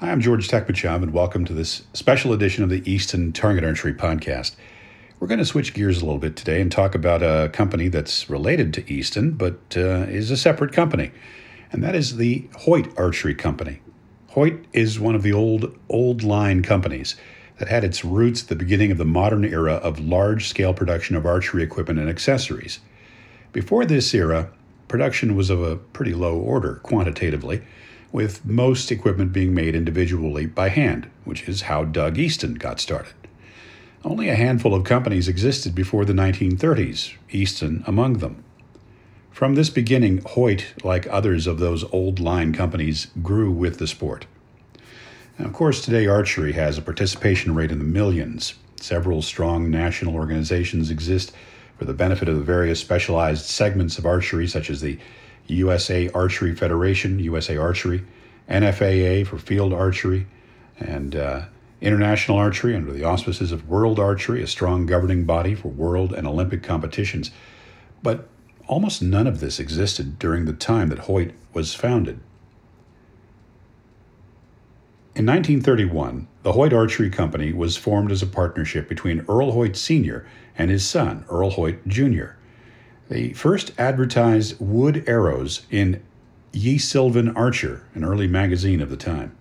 Hi, 0.00 0.12
I'm 0.12 0.20
George 0.20 0.46
Tekmitchov, 0.46 1.02
and 1.02 1.12
welcome 1.12 1.44
to 1.44 1.52
this 1.52 1.82
special 1.92 2.32
edition 2.32 2.62
of 2.62 2.70
the 2.70 2.88
Easton 2.88 3.32
Target 3.32 3.64
Archery 3.64 3.92
Podcast. 3.92 4.54
We're 5.18 5.26
going 5.26 5.40
to 5.40 5.44
switch 5.44 5.74
gears 5.74 6.00
a 6.00 6.04
little 6.04 6.20
bit 6.20 6.36
today 6.36 6.60
and 6.60 6.70
talk 6.70 6.94
about 6.94 7.20
a 7.20 7.48
company 7.52 7.88
that's 7.88 8.30
related 8.30 8.72
to 8.74 8.88
Easton, 8.88 9.32
but 9.32 9.58
uh, 9.76 10.06
is 10.06 10.30
a 10.30 10.36
separate 10.36 10.72
company, 10.72 11.10
and 11.72 11.82
that 11.82 11.96
is 11.96 12.16
the 12.16 12.48
Hoyt 12.58 12.96
Archery 12.96 13.34
Company. 13.34 13.80
Hoyt 14.28 14.66
is 14.72 15.00
one 15.00 15.16
of 15.16 15.24
the 15.24 15.32
old, 15.32 15.76
old 15.88 16.22
line 16.22 16.62
companies 16.62 17.16
that 17.58 17.66
had 17.66 17.82
its 17.82 18.04
roots 18.04 18.42
at 18.44 18.48
the 18.48 18.54
beginning 18.54 18.92
of 18.92 18.98
the 18.98 19.04
modern 19.04 19.44
era 19.44 19.74
of 19.74 19.98
large 19.98 20.46
scale 20.46 20.72
production 20.72 21.16
of 21.16 21.26
archery 21.26 21.64
equipment 21.64 21.98
and 21.98 22.08
accessories. 22.08 22.78
Before 23.50 23.84
this 23.84 24.14
era, 24.14 24.52
production 24.86 25.34
was 25.34 25.50
of 25.50 25.60
a 25.60 25.74
pretty 25.74 26.14
low 26.14 26.38
order 26.38 26.76
quantitatively 26.84 27.62
with 28.12 28.44
most 28.44 28.90
equipment 28.90 29.32
being 29.32 29.54
made 29.54 29.74
individually 29.74 30.46
by 30.46 30.68
hand, 30.68 31.10
which 31.24 31.48
is 31.48 31.62
how 31.62 31.84
Doug 31.84 32.18
Easton 32.18 32.54
got 32.54 32.80
started. 32.80 33.14
Only 34.04 34.28
a 34.28 34.34
handful 34.34 34.74
of 34.74 34.84
companies 34.84 35.28
existed 35.28 35.74
before 35.74 36.04
the 36.04 36.12
1930s, 36.12 37.14
Easton 37.30 37.82
among 37.86 38.14
them. 38.18 38.44
From 39.30 39.54
this 39.54 39.70
beginning, 39.70 40.22
Hoyt, 40.24 40.74
like 40.82 41.06
others 41.08 41.46
of 41.46 41.58
those 41.58 41.84
old 41.92 42.18
line 42.18 42.52
companies, 42.52 43.08
grew 43.22 43.50
with 43.50 43.78
the 43.78 43.86
sport. 43.86 44.26
Now, 45.38 45.46
of 45.46 45.52
course, 45.52 45.80
today 45.80 46.06
archery 46.06 46.52
has 46.52 46.78
a 46.78 46.82
participation 46.82 47.54
rate 47.54 47.70
in 47.70 47.78
the 47.78 47.84
millions. 47.84 48.54
Several 48.80 49.22
strong 49.22 49.70
national 49.70 50.14
organizations 50.14 50.90
exist 50.90 51.32
for 51.76 51.84
the 51.84 51.94
benefit 51.94 52.28
of 52.28 52.36
the 52.36 52.42
various 52.42 52.80
specialized 52.80 53.44
segments 53.46 53.98
of 53.98 54.06
archery, 54.06 54.48
such 54.48 54.70
as 54.70 54.80
the 54.80 54.98
USA 55.48 56.08
Archery 56.10 56.54
Federation, 56.54 57.18
USA 57.18 57.56
Archery, 57.56 58.04
NFAA 58.48 59.26
for 59.26 59.38
field 59.38 59.72
archery, 59.72 60.26
and 60.78 61.14
uh, 61.16 61.42
International 61.80 62.36
Archery 62.36 62.74
under 62.74 62.92
the 62.92 63.04
auspices 63.04 63.52
of 63.52 63.68
World 63.68 63.98
Archery, 63.98 64.42
a 64.42 64.46
strong 64.46 64.86
governing 64.86 65.24
body 65.24 65.54
for 65.54 65.68
world 65.68 66.12
and 66.12 66.26
Olympic 66.26 66.62
competitions. 66.62 67.30
But 68.02 68.28
almost 68.66 69.02
none 69.02 69.26
of 69.26 69.40
this 69.40 69.58
existed 69.60 70.18
during 70.18 70.44
the 70.44 70.52
time 70.52 70.88
that 70.88 71.00
Hoyt 71.00 71.32
was 71.52 71.74
founded. 71.74 72.20
In 75.14 75.26
1931, 75.26 76.28
the 76.44 76.52
Hoyt 76.52 76.72
Archery 76.72 77.10
Company 77.10 77.52
was 77.52 77.76
formed 77.76 78.12
as 78.12 78.22
a 78.22 78.26
partnership 78.26 78.88
between 78.88 79.24
Earl 79.28 79.50
Hoyt 79.50 79.76
Sr. 79.76 80.24
and 80.56 80.70
his 80.70 80.86
son, 80.86 81.24
Earl 81.28 81.50
Hoyt 81.50 81.86
Jr. 81.88 82.37
They 83.08 83.30
first 83.30 83.72
advertised 83.78 84.56
wood 84.60 85.04
arrows 85.06 85.66
in 85.70 86.02
Ye 86.52 86.78
Sylvan 86.78 87.30
Archer, 87.30 87.82
an 87.94 88.04
early 88.04 88.26
magazine 88.26 88.80
of 88.80 88.90
the 88.90 88.96
time. 88.96 89.32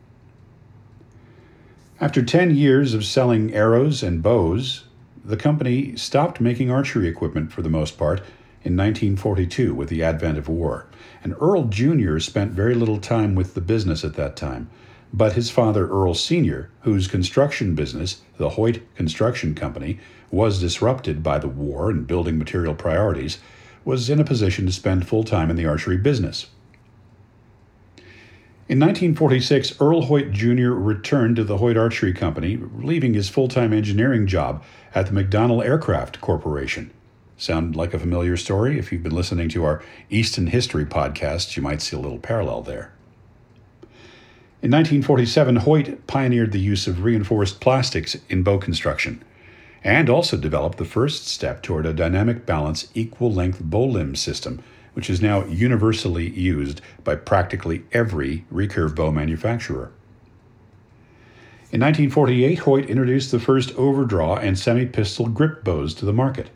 After 1.99 2.21
10 2.21 2.55
years 2.55 2.93
of 2.93 3.03
selling 3.03 3.53
arrows 3.53 4.03
and 4.03 4.23
bows, 4.23 4.85
the 5.25 5.37
company 5.37 5.95
stopped 5.97 6.39
making 6.39 6.71
archery 6.71 7.07
equipment 7.07 7.51
for 7.51 7.61
the 7.61 7.69
most 7.69 7.97
part 7.97 8.19
in 8.63 8.77
1942 8.77 9.73
with 9.73 9.89
the 9.89 10.03
advent 10.03 10.37
of 10.37 10.47
war. 10.47 10.87
And 11.23 11.35
Earl 11.41 11.65
Jr. 11.65 12.19
spent 12.19 12.51
very 12.51 12.75
little 12.75 12.99
time 12.99 13.35
with 13.35 13.53
the 13.53 13.61
business 13.61 14.05
at 14.05 14.13
that 14.13 14.35
time. 14.35 14.69
But 15.13 15.33
his 15.33 15.49
father, 15.49 15.87
Earl 15.87 16.13
Sr., 16.13 16.69
whose 16.81 17.07
construction 17.07 17.75
business, 17.75 18.21
the 18.37 18.49
Hoyt 18.49 18.81
Construction 18.95 19.55
Company, 19.55 19.99
was 20.31 20.59
disrupted 20.59 21.23
by 21.23 21.39
the 21.39 21.47
war 21.47 21.89
and 21.89 22.05
building 22.05 22.37
material 22.37 22.75
priorities, 22.75 23.39
was 23.85 24.09
in 24.09 24.19
a 24.19 24.25
position 24.25 24.65
to 24.65 24.71
spend 24.71 25.07
full 25.07 25.23
time 25.23 25.49
in 25.49 25.55
the 25.55 25.65
archery 25.65 25.97
business. 25.97 26.47
In 28.69 28.81
1946, 28.81 29.79
Earl 29.79 30.01
Hoyt 30.03 30.31
Jr. 30.31 30.71
returned 30.71 31.37
to 31.37 31.45
the 31.45 31.57
Hoyt 31.57 31.77
Archery 31.77 32.11
Company, 32.11 32.57
leaving 32.57 33.13
his 33.13 33.29
full 33.29 33.47
time 33.47 33.71
engineering 33.71 34.27
job 34.27 34.61
at 34.93 35.05
the 35.05 35.13
McDonnell 35.13 35.63
Aircraft 35.63 36.19
Corporation. 36.19 36.91
Sound 37.37 37.77
like 37.77 37.93
a 37.93 37.99
familiar 37.99 38.35
story? 38.35 38.77
If 38.77 38.91
you've 38.91 39.03
been 39.03 39.15
listening 39.15 39.47
to 39.49 39.63
our 39.63 39.81
Easton 40.09 40.47
History 40.47 40.85
podcast, 40.85 41.55
you 41.55 41.61
might 41.61 41.81
see 41.81 41.95
a 41.95 41.99
little 41.99 42.19
parallel 42.19 42.61
there. 42.61 42.96
In 44.59 44.71
1947, 44.71 45.57
Hoyt 45.57 46.07
pioneered 46.07 46.51
the 46.51 46.59
use 46.59 46.87
of 46.87 47.03
reinforced 47.03 47.59
plastics 47.59 48.17
in 48.27 48.41
bow 48.41 48.57
construction 48.57 49.23
and 49.83 50.09
also 50.09 50.35
developed 50.35 50.79
the 50.79 50.85
first 50.85 51.27
step 51.27 51.61
toward 51.61 51.85
a 51.85 51.93
dynamic 51.93 52.43
balance 52.43 52.89
equal 52.95 53.31
length 53.31 53.61
bow 53.61 53.85
limb 53.85 54.15
system, 54.15 54.63
which 54.93 55.11
is 55.11 55.21
now 55.21 55.45
universally 55.45 56.27
used 56.27 56.81
by 57.03 57.15
practically 57.15 57.83
every 57.91 58.45
recurve 58.51 58.95
bow 58.95 59.11
manufacturer. 59.11 59.91
In 61.69 61.81
1948, 61.81 62.59
Hoyt 62.59 62.89
introduced 62.89 63.29
the 63.29 63.39
first 63.39 63.75
overdraw 63.75 64.37
and 64.37 64.57
semi 64.57 64.87
pistol 64.87 65.27
grip 65.27 65.63
bows 65.63 65.93
to 65.93 66.05
the 66.05 66.13
market. 66.13 66.49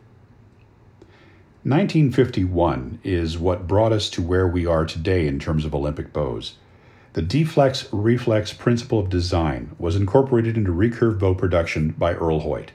1951 1.64 2.98
is 3.04 3.38
what 3.38 3.68
brought 3.68 3.94
us 3.94 4.10
to 4.10 4.24
where 4.24 4.48
we 4.48 4.66
are 4.66 4.86
today 4.86 5.28
in 5.28 5.38
terms 5.38 5.66
of 5.66 5.76
Olympic 5.76 6.12
bows. 6.12 6.56
The 7.14 7.22
deflex 7.22 7.90
reflex 7.92 8.54
principle 8.54 8.98
of 8.98 9.10
design 9.10 9.76
was 9.78 9.98
incorporated 9.98 10.56
into 10.56 10.72
recurve 10.72 11.20
bow 11.20 11.36
production 11.36 11.90
by 11.98 12.14
Earl 12.14 12.40
Hoyt. 12.40 12.72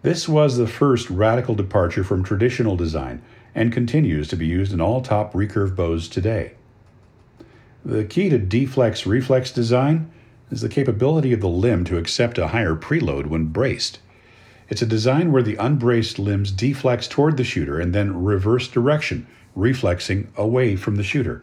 This 0.00 0.26
was 0.26 0.56
the 0.56 0.66
first 0.66 1.10
radical 1.10 1.54
departure 1.54 2.02
from 2.02 2.24
traditional 2.24 2.74
design 2.74 3.20
and 3.54 3.70
continues 3.70 4.28
to 4.28 4.36
be 4.36 4.46
used 4.46 4.72
in 4.72 4.80
all 4.80 5.02
top 5.02 5.34
recurve 5.34 5.76
bows 5.76 6.08
today. 6.08 6.52
The 7.84 8.04
key 8.04 8.30
to 8.30 8.38
deflex 8.38 9.04
reflex 9.04 9.52
design 9.52 10.10
is 10.50 10.62
the 10.62 10.68
capability 10.70 11.34
of 11.34 11.42
the 11.42 11.48
limb 11.48 11.84
to 11.84 11.98
accept 11.98 12.38
a 12.38 12.48
higher 12.48 12.74
preload 12.74 13.26
when 13.26 13.46
braced. 13.46 13.98
It's 14.70 14.80
a 14.80 14.86
design 14.86 15.32
where 15.32 15.42
the 15.42 15.56
unbraced 15.56 16.18
limbs 16.18 16.50
deflex 16.50 17.06
toward 17.06 17.36
the 17.36 17.44
shooter 17.44 17.78
and 17.78 17.94
then 17.94 18.24
reverse 18.24 18.68
direction, 18.68 19.26
reflexing 19.54 20.32
away 20.34 20.76
from 20.76 20.96
the 20.96 21.04
shooter. 21.04 21.42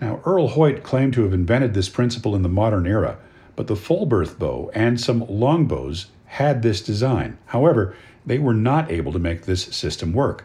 Now, 0.00 0.20
Earl 0.24 0.48
Hoyt 0.48 0.82
claimed 0.82 1.14
to 1.14 1.22
have 1.22 1.32
invented 1.32 1.74
this 1.74 1.88
principle 1.88 2.34
in 2.34 2.42
the 2.42 2.48
modern 2.48 2.86
era, 2.86 3.18
but 3.54 3.66
the 3.66 3.76
full 3.76 4.06
birth 4.06 4.38
bow 4.38 4.70
and 4.74 5.00
some 5.00 5.24
longbows 5.28 6.06
had 6.26 6.62
this 6.62 6.82
design. 6.82 7.38
However, 7.46 7.96
they 8.24 8.38
were 8.38 8.54
not 8.54 8.90
able 8.90 9.12
to 9.12 9.18
make 9.18 9.42
this 9.42 9.64
system 9.64 10.12
work. 10.12 10.44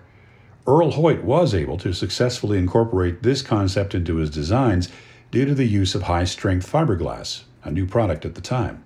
Earl 0.68 0.92
Hoyt 0.92 1.24
was 1.24 1.54
able 1.54 1.78
to 1.80 1.92
successfully 1.92 2.58
incorporate 2.58 3.24
this 3.24 3.42
concept 3.42 3.96
into 3.96 4.18
his 4.18 4.30
designs 4.30 4.90
due 5.32 5.46
to 5.46 5.56
the 5.56 5.66
use 5.66 5.96
of 5.96 6.04
high 6.04 6.24
strength 6.24 6.72
fiberglass, 6.72 7.44
a 7.64 7.72
new 7.72 7.86
product 7.86 8.26
at 8.26 8.36
the 8.36 8.42
time. 8.42 8.84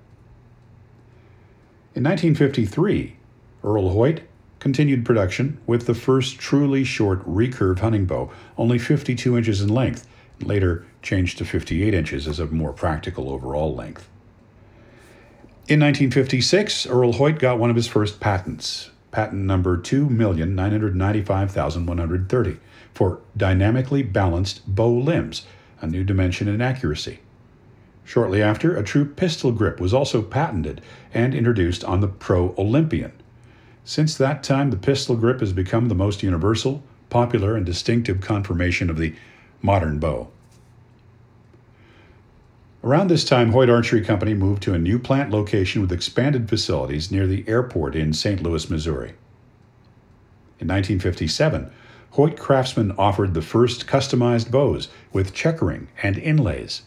In 1.94 2.04
1953, 2.04 3.18
Earl 3.64 3.90
Hoyt 3.90 4.22
continued 4.60 5.06
production 5.06 5.60
with 5.68 5.86
the 5.86 5.94
first 5.94 6.40
truly 6.40 6.84
short 6.84 7.24
recurve 7.26 7.80
hunting 7.80 8.06
bow, 8.06 8.32
only 8.58 8.80
52 8.80 9.38
inches 9.38 9.62
in 9.62 9.70
length, 9.70 10.08
later 10.42 10.86
changed 11.02 11.38
to 11.38 11.46
58 11.46 11.94
inches 11.94 12.28
as 12.28 12.40
a 12.40 12.48
more 12.48 12.74
practical 12.74 13.30
overall 13.30 13.74
length. 13.74 14.10
In 15.68 15.80
1956, 15.80 16.86
Earl 16.86 17.14
Hoyt 17.14 17.40
got 17.40 17.58
one 17.58 17.72
of 17.72 17.76
his 17.76 17.88
first 17.88 18.20
patents, 18.20 18.92
patent 19.12 19.42
number 19.44 19.78
2,995,130, 19.78 22.60
for 22.94 23.20
dynamically 23.36 24.04
balanced 24.04 24.62
bow 24.68 24.92
limbs, 24.92 25.48
a 25.82 25.88
new 25.88 26.04
dimension 26.04 26.48
in 26.48 26.62
accuracy. 26.62 27.20
Shortly 28.04 28.44
after, 28.44 28.78
a 28.78 28.84
true 28.84 29.06
pistol 29.06 29.52
grip 29.52 29.80
was 29.80 29.92
also 29.94 30.22
patented 30.22 30.82
and 31.14 31.34
introduced 31.34 31.84
on 31.84 32.02
the 32.02 32.08
Pro 32.08 32.54
Olympian. 32.58 33.14
Since 33.84 34.16
that 34.18 34.44
time, 34.44 34.70
the 34.70 34.78
pistol 34.78 35.16
grip 35.16 35.40
has 35.40 35.54
become 35.54 35.88
the 35.88 35.96
most 35.96 36.22
universal, 36.22 36.84
popular, 37.10 37.56
and 37.56 37.66
distinctive 37.66 38.22
conformation 38.22 38.92
of 38.92 38.98
the 38.98 39.16
modern 39.66 40.00
bow. 40.00 40.30
Around 42.84 43.10
this 43.10 43.26
time, 43.26 43.52
Hoyt 43.52 43.68
Archery 43.68 44.02
Company 44.02 44.36
moved 44.36 44.62
to 44.64 44.76
a 44.76 44.80
new 44.80 45.00
plant 45.00 45.32
location 45.32 45.82
with 45.82 45.92
expanded 45.92 46.48
facilities 46.48 47.12
near 47.12 47.26
the 47.26 47.44
airport 47.48 47.96
in 47.96 48.14
St. 48.14 48.44
Louis, 48.44 48.70
Missouri. 48.70 49.16
In 50.60 50.68
1957, 50.68 51.72
Hoyt 52.12 52.38
Craftsman 52.38 52.94
offered 52.98 53.34
the 53.34 53.42
first 53.42 53.88
customized 53.88 54.52
bows 54.52 54.88
with 55.12 55.34
checkering 55.34 55.88
and 56.04 56.18
inlays. 56.18 56.84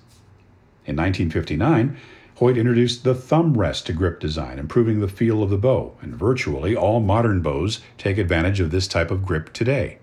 In 0.86 0.94
1959, 0.94 1.98
Hoyt 2.36 2.56
introduced 2.56 3.02
the 3.02 3.16
thumb 3.16 3.58
rest 3.58 3.84
to 3.86 3.92
grip 3.92 4.20
design, 4.20 4.60
improving 4.60 5.00
the 5.00 5.08
feel 5.08 5.42
of 5.42 5.50
the 5.50 5.58
bow, 5.58 5.96
and 6.00 6.14
virtually 6.14 6.76
all 6.76 7.00
modern 7.00 7.42
bows 7.42 7.81
take 7.98 8.19
advantage 8.19 8.60
of 8.60 8.70
this 8.70 8.86
type 8.86 9.10
of 9.10 9.26
grip 9.26 9.52
today. 9.52 9.98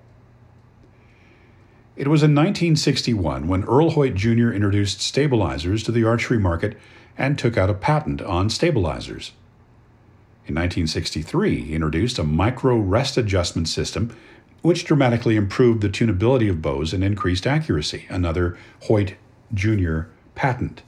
It 1.95 2.09
was 2.09 2.23
in 2.23 2.35
1961 2.35 3.47
when 3.47 3.63
Earl 3.63 3.91
Hoyt 3.91 4.15
Jr. 4.15 4.51
introduced 4.51 4.99
stabilizers 4.99 5.81
to 5.83 5.93
the 5.93 6.03
archery 6.03 6.37
market 6.37 6.77
and 7.17 7.39
took 7.39 7.57
out 7.57 7.69
a 7.69 7.73
patent 7.73 8.21
on 8.21 8.49
stabilizers. 8.49 9.31
In 10.45 10.55
1963, 10.55 11.61
he 11.61 11.73
introduced 11.73 12.19
a 12.19 12.23
micro 12.23 12.75
rest 12.75 13.17
adjustment 13.17 13.69
system 13.69 14.15
which 14.61 14.83
dramatically 14.83 15.37
improved 15.37 15.81
the 15.81 15.89
tunability 15.89 16.49
of 16.49 16.61
bows 16.61 16.91
and 16.91 17.03
increased 17.03 17.47
accuracy, 17.47 18.05
another 18.09 18.57
Hoyt 18.83 19.13
Jr. 19.53 20.01
patent. 20.33 20.81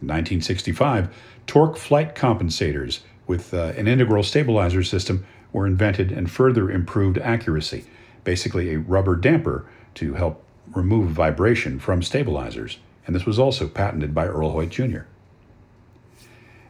In 0.00 0.08
1965, 0.08 1.12
torque 1.48 1.76
flight 1.76 2.14
compensators 2.14 3.00
with 3.26 3.52
uh, 3.52 3.72
an 3.76 3.88
integral 3.88 4.22
stabilizer 4.22 4.84
system 4.84 5.26
were 5.52 5.66
invented 5.66 6.12
and 6.12 6.30
further 6.30 6.70
improved 6.70 7.18
accuracy, 7.18 7.84
basically 8.24 8.72
a 8.72 8.78
rubber 8.78 9.16
damper 9.16 9.66
to 9.94 10.14
help 10.14 10.42
remove 10.74 11.10
vibration 11.10 11.78
from 11.78 12.02
stabilizers, 12.02 12.78
and 13.06 13.14
this 13.14 13.26
was 13.26 13.38
also 13.38 13.68
patented 13.68 14.14
by 14.14 14.26
Earl 14.26 14.50
Hoyt 14.50 14.70
Jr. 14.70 15.04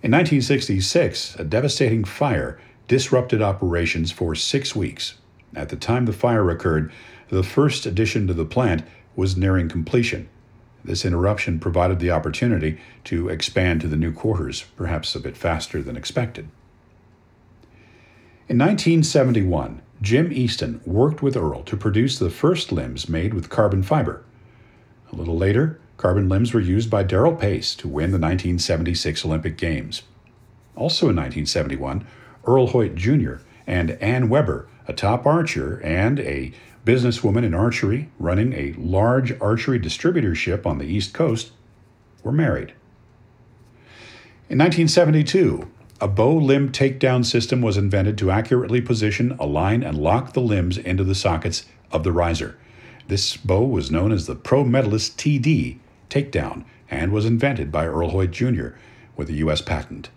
In 0.03 0.11
1966, 0.11 1.37
a 1.37 1.45
devastating 1.45 2.05
fire 2.05 2.61
disrupted 2.89 3.41
operations 3.41 4.13
for 4.13 4.35
six 4.35 4.77
weeks. 4.77 5.15
At 5.55 5.71
the 5.71 5.77
time 5.77 6.05
the 6.05 6.13
fire 6.13 6.51
occurred, 6.51 6.93
the 7.31 7.43
first 7.43 7.87
addition 7.87 8.27
to 8.27 8.35
the 8.35 8.45
plant 8.45 8.83
was 9.17 9.37
nearing 9.37 9.69
completion. 9.69 10.29
This 10.85 11.07
interruption 11.07 11.59
provided 11.59 11.99
the 11.99 12.11
opportunity 12.11 12.79
to 13.05 13.31
expand 13.31 13.81
to 13.81 13.89
the 13.89 13.97
new 13.97 14.13
quarters, 14.13 14.67
perhaps 14.77 15.15
a 15.15 15.21
bit 15.21 15.37
faster 15.37 15.83
than 15.83 15.97
expected. 15.97 16.49
In 18.47 18.59
1971, 18.59 19.81
Jim 20.03 20.33
Easton 20.33 20.81
worked 20.85 21.23
with 21.23 21.37
Earl 21.37 21.63
to 21.63 21.77
produce 21.77 22.19
the 22.19 22.31
first 22.31 22.73
limbs 22.73 23.09
made 23.09 23.33
with 23.33 23.49
carbon 23.49 23.83
fiber. 23.83 24.23
A 25.13 25.17
little 25.17 25.37
later, 25.37 25.79
carbon 25.97 26.29
limbs 26.29 26.53
were 26.53 26.61
used 26.61 26.91
by 26.91 27.03
Darrell 27.03 27.37
Pace 27.37 27.75
to 27.77 27.89
win 27.89 28.11
the 28.11 28.19
1976 28.19 29.25
Olympic 29.25 29.57
Games. 29.57 30.03
Also 30.77 31.09
in 31.09 31.17
1971, 31.17 32.07
Earl 32.47 32.69
Hoyt 32.69 32.95
Jr. 32.97 33.35
and 33.67 33.93
Ann 33.93 34.29
Weber, 34.29 34.69
a 34.89 34.93
top 34.93 35.25
archer 35.25 35.81
and 35.85 36.19
a 36.21 36.53
businesswoman 36.85 37.45
in 37.45 37.55
archery 37.55 38.11
running 38.19 38.53
a 38.53 38.75
large 38.77 39.39
archery 39.41 39.79
distributorship 39.79 40.67
on 40.67 40.79
the 40.79 40.87
East 40.87 41.15
Coast, 41.15 41.53
were 42.23 42.33
married. 42.33 42.73
In 44.51 44.59
1972, 44.59 45.71
a 46.05 46.07
bow 46.07 46.35
limb 46.35 46.71
takedown 46.71 47.25
system 47.25 47.63
was 47.63 47.79
invented 47.79 48.19
to 48.19 48.31
accurately 48.31 48.79
position, 48.79 49.35
align, 49.41 49.83
and 49.83 49.97
lock 49.97 50.35
the 50.35 50.41
limbs 50.41 50.77
into 50.77 51.03
the 51.03 51.15
sockets 51.15 51.65
of 51.91 52.05
the 52.05 52.13
riser. 52.13 52.59
This 53.09 53.39
bow 53.39 53.65
was 53.65 53.91
known 53.91 54.13
as 54.13 54.27
the 54.27 54.35
Pro 54.35 54.65
Medalist 54.65 55.17
TD 55.17 55.79
takedown 56.11 56.67
and 56.91 57.11
was 57.11 57.25
invented 57.25 57.73
by 57.73 57.87
Earl 57.87 58.11
Hoyt 58.11 58.33
Jr. 58.33 58.77
with 59.17 59.31
a 59.31 59.39
U.S. 59.45 59.63
patent. 59.63 60.11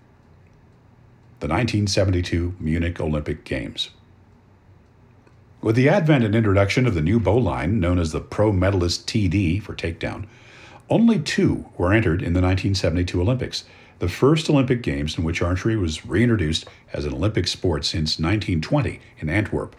The 1.39 1.47
1972 1.47 2.55
Munich 2.59 2.99
Olympic 2.99 3.45
Games. 3.45 3.91
With 5.61 5.77
the 5.77 5.87
advent 5.87 6.25
and 6.25 6.35
introduction 6.35 6.85
of 6.85 6.95
the 6.95 7.01
new 7.01 7.17
bow 7.17 7.37
line, 7.37 7.79
known 7.79 7.97
as 7.97 8.11
the 8.11 8.19
Pro 8.19 8.51
Medalist 8.51 9.07
TD 9.07 9.63
for 9.63 9.73
takedown, 9.73 10.25
only 10.89 11.19
two 11.19 11.69
were 11.77 11.93
entered 11.93 12.21
in 12.21 12.33
the 12.33 12.41
1972 12.41 13.21
Olympics, 13.21 13.63
the 13.99 14.09
first 14.09 14.49
Olympic 14.49 14.81
Games 14.81 15.17
in 15.17 15.23
which 15.23 15.41
archery 15.41 15.75
was 15.75 16.05
reintroduced 16.05 16.65
as 16.94 17.05
an 17.05 17.13
Olympic 17.13 17.47
sport 17.47 17.83
since 17.83 18.19
1920 18.19 18.99
in 19.19 19.29
Antwerp. 19.29 19.75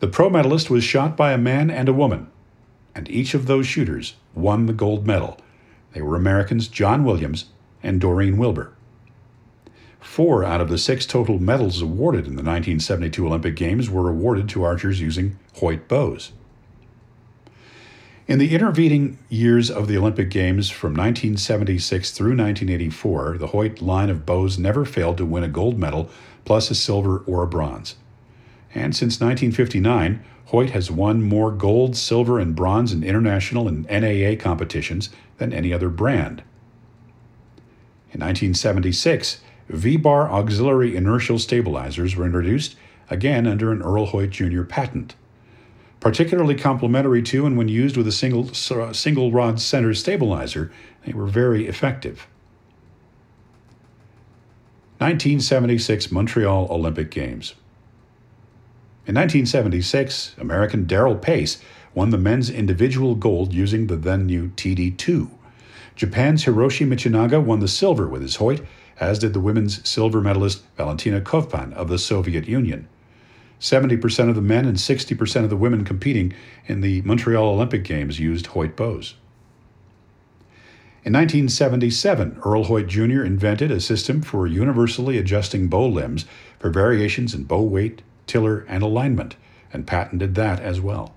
The 0.00 0.08
pro 0.08 0.28
medalist 0.28 0.70
was 0.70 0.82
shot 0.82 1.16
by 1.16 1.32
a 1.32 1.38
man 1.38 1.70
and 1.70 1.88
a 1.88 1.92
woman, 1.92 2.28
and 2.94 3.08
each 3.08 3.34
of 3.34 3.46
those 3.46 3.66
shooters 3.66 4.14
won 4.34 4.66
the 4.66 4.72
gold 4.72 5.06
medal. 5.06 5.38
They 5.92 6.02
were 6.02 6.16
Americans 6.16 6.68
John 6.68 7.04
Williams 7.04 7.46
and 7.82 8.00
Doreen 8.00 8.36
Wilbur. 8.36 8.72
Four 10.00 10.42
out 10.42 10.60
of 10.60 10.68
the 10.68 10.78
six 10.78 11.06
total 11.06 11.38
medals 11.38 11.80
awarded 11.80 12.26
in 12.26 12.34
the 12.34 12.42
1972 12.42 13.24
Olympic 13.24 13.54
Games 13.54 13.88
were 13.88 14.08
awarded 14.08 14.48
to 14.48 14.64
archers 14.64 15.00
using 15.00 15.38
Hoyt 15.54 15.86
bows. 15.86 16.32
In 18.28 18.38
the 18.38 18.54
intervening 18.54 19.18
years 19.28 19.68
of 19.68 19.88
the 19.88 19.96
Olympic 19.96 20.30
Games 20.30 20.70
from 20.70 20.92
1976 20.92 22.12
through 22.12 22.36
1984, 22.36 23.36
the 23.38 23.48
Hoyt 23.48 23.82
line 23.82 24.10
of 24.10 24.24
bows 24.24 24.60
never 24.60 24.84
failed 24.84 25.16
to 25.16 25.26
win 25.26 25.42
a 25.42 25.48
gold 25.48 25.76
medal, 25.76 26.08
plus 26.44 26.70
a 26.70 26.74
silver 26.76 27.18
or 27.26 27.42
a 27.42 27.48
bronze. 27.48 27.96
And 28.76 28.94
since 28.94 29.20
1959, 29.20 30.22
Hoyt 30.46 30.70
has 30.70 30.88
won 30.88 31.22
more 31.22 31.50
gold, 31.50 31.96
silver, 31.96 32.38
and 32.38 32.54
bronze 32.54 32.92
in 32.92 33.02
international 33.02 33.66
and 33.66 33.86
NAA 33.90 34.40
competitions 34.40 35.10
than 35.38 35.52
any 35.52 35.72
other 35.72 35.88
brand. 35.88 36.44
In 38.12 38.20
1976, 38.20 39.40
V 39.68 39.96
bar 39.96 40.30
auxiliary 40.30 40.94
inertial 40.94 41.40
stabilizers 41.40 42.14
were 42.14 42.26
introduced, 42.26 42.76
again 43.10 43.48
under 43.48 43.72
an 43.72 43.82
Earl 43.82 44.06
Hoyt 44.06 44.30
Jr. 44.30 44.62
patent. 44.62 45.16
Particularly 46.02 46.56
complementary 46.56 47.22
to 47.22 47.46
and 47.46 47.56
when 47.56 47.68
used 47.68 47.96
with 47.96 48.08
a 48.08 48.12
single, 48.12 48.50
uh, 48.72 48.92
single 48.92 49.30
rod 49.30 49.60
center 49.60 49.94
stabilizer, 49.94 50.72
they 51.06 51.12
were 51.12 51.28
very 51.28 51.68
effective. 51.68 52.26
1976 54.98 56.10
Montreal 56.10 56.66
Olympic 56.72 57.12
Games. 57.12 57.54
In 59.06 59.14
1976, 59.14 60.34
American 60.38 60.86
Darrell 60.86 61.14
Pace 61.14 61.62
won 61.94 62.10
the 62.10 62.18
men's 62.18 62.50
individual 62.50 63.14
gold 63.14 63.52
using 63.52 63.86
the 63.86 63.94
then 63.94 64.26
new 64.26 64.48
TD2. 64.56 65.30
Japan's 65.94 66.44
Hiroshi 66.46 66.84
Michinaga 66.84 67.40
won 67.40 67.60
the 67.60 67.68
silver 67.68 68.08
with 68.08 68.22
his 68.22 68.36
Hoyt, 68.36 68.62
as 68.98 69.20
did 69.20 69.34
the 69.34 69.40
women's 69.40 69.88
silver 69.88 70.20
medalist 70.20 70.64
Valentina 70.76 71.20
Kovpan 71.20 71.72
of 71.74 71.88
the 71.88 71.98
Soviet 71.98 72.48
Union. 72.48 72.88
70% 73.62 74.28
of 74.28 74.34
the 74.34 74.42
men 74.42 74.66
and 74.66 74.76
60% 74.76 75.44
of 75.44 75.48
the 75.48 75.56
women 75.56 75.84
competing 75.84 76.34
in 76.66 76.80
the 76.80 77.00
Montreal 77.02 77.44
Olympic 77.44 77.84
Games 77.84 78.18
used 78.18 78.48
Hoyt 78.48 78.74
bows. 78.74 79.14
In 81.04 81.12
1977, 81.12 82.40
Earl 82.44 82.64
Hoyt 82.64 82.88
Jr. 82.88 83.22
invented 83.22 83.70
a 83.70 83.80
system 83.80 84.20
for 84.20 84.48
universally 84.48 85.16
adjusting 85.16 85.68
bow 85.68 85.86
limbs 85.86 86.26
for 86.58 86.70
variations 86.70 87.34
in 87.34 87.44
bow 87.44 87.62
weight, 87.62 88.02
tiller, 88.26 88.66
and 88.68 88.82
alignment, 88.82 89.36
and 89.72 89.86
patented 89.86 90.34
that 90.34 90.58
as 90.58 90.80
well. 90.80 91.14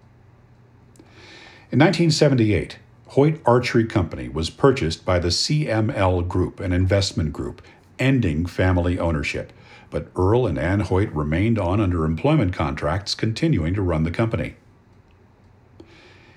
In 1.72 1.80
1978, 1.80 2.78
Hoyt 3.08 3.42
Archery 3.44 3.86
Company 3.86 4.30
was 4.30 4.52
purchased 4.52 5.04
by 5.04 5.18
the 5.18 5.30
CML 5.30 6.28
Group, 6.28 6.60
an 6.60 6.74
investment 6.74 7.34
group, 7.34 7.64
ending 8.00 8.46
family 8.46 9.00
ownership, 9.00 9.54
but 9.90 10.12
Earl 10.16 10.48
and 10.48 10.58
Ann 10.58 10.82
Hoyt 10.82 11.12
remained 11.12 11.60
on 11.60 11.80
under 11.80 12.06
employment 12.06 12.54
contracts, 12.54 13.16
continuing 13.16 13.74
to 13.74 13.82
run 13.82 14.04
the 14.04 14.12
company. 14.12 14.56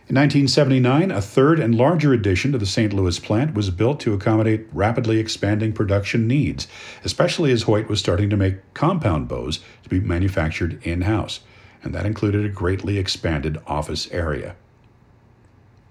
In 0.09 0.15
1979, 0.15 1.11
a 1.11 1.21
third 1.21 1.61
and 1.61 1.75
larger 1.75 2.15
addition 2.15 2.51
to 2.53 2.59
the 2.59 2.65
St. 2.65 2.95
Louis 2.95 3.19
plant 3.19 3.53
was 3.53 3.69
built 3.69 4.01
to 4.01 4.15
accommodate 4.15 4.67
rapidly 4.73 5.19
expanding 5.19 5.75
production 5.75 6.27
needs, 6.27 6.67
especially 7.05 7.53
as 7.53 7.65
Hoyt 7.65 7.89
was 7.89 8.01
starting 8.01 8.31
to 8.31 8.37
make 8.37 8.73
compound 8.73 9.29
bows 9.29 9.61
to 9.83 9.89
be 9.91 10.01
manufactured 10.01 10.83
in 10.83 11.03
house, 11.03 11.41
and 11.83 11.95
that 11.95 12.07
included 12.07 12.43
a 12.43 12.49
greatly 12.49 12.97
expanded 12.97 13.59
office 13.67 14.11
area. 14.11 14.57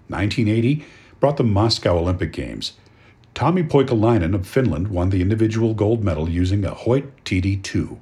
1980 0.07 0.83
brought 1.19 1.37
the 1.37 1.43
Moscow 1.43 1.99
Olympic 1.99 2.33
Games. 2.33 2.73
Tommi 3.37 3.61
Poikolainen 3.61 4.33
of 4.33 4.47
Finland 4.47 4.87
won 4.87 5.11
the 5.11 5.21
individual 5.21 5.75
gold 5.75 6.03
medal 6.03 6.27
using 6.27 6.65
a 6.65 6.71
Hoyt 6.71 7.23
TD2. 7.23 7.99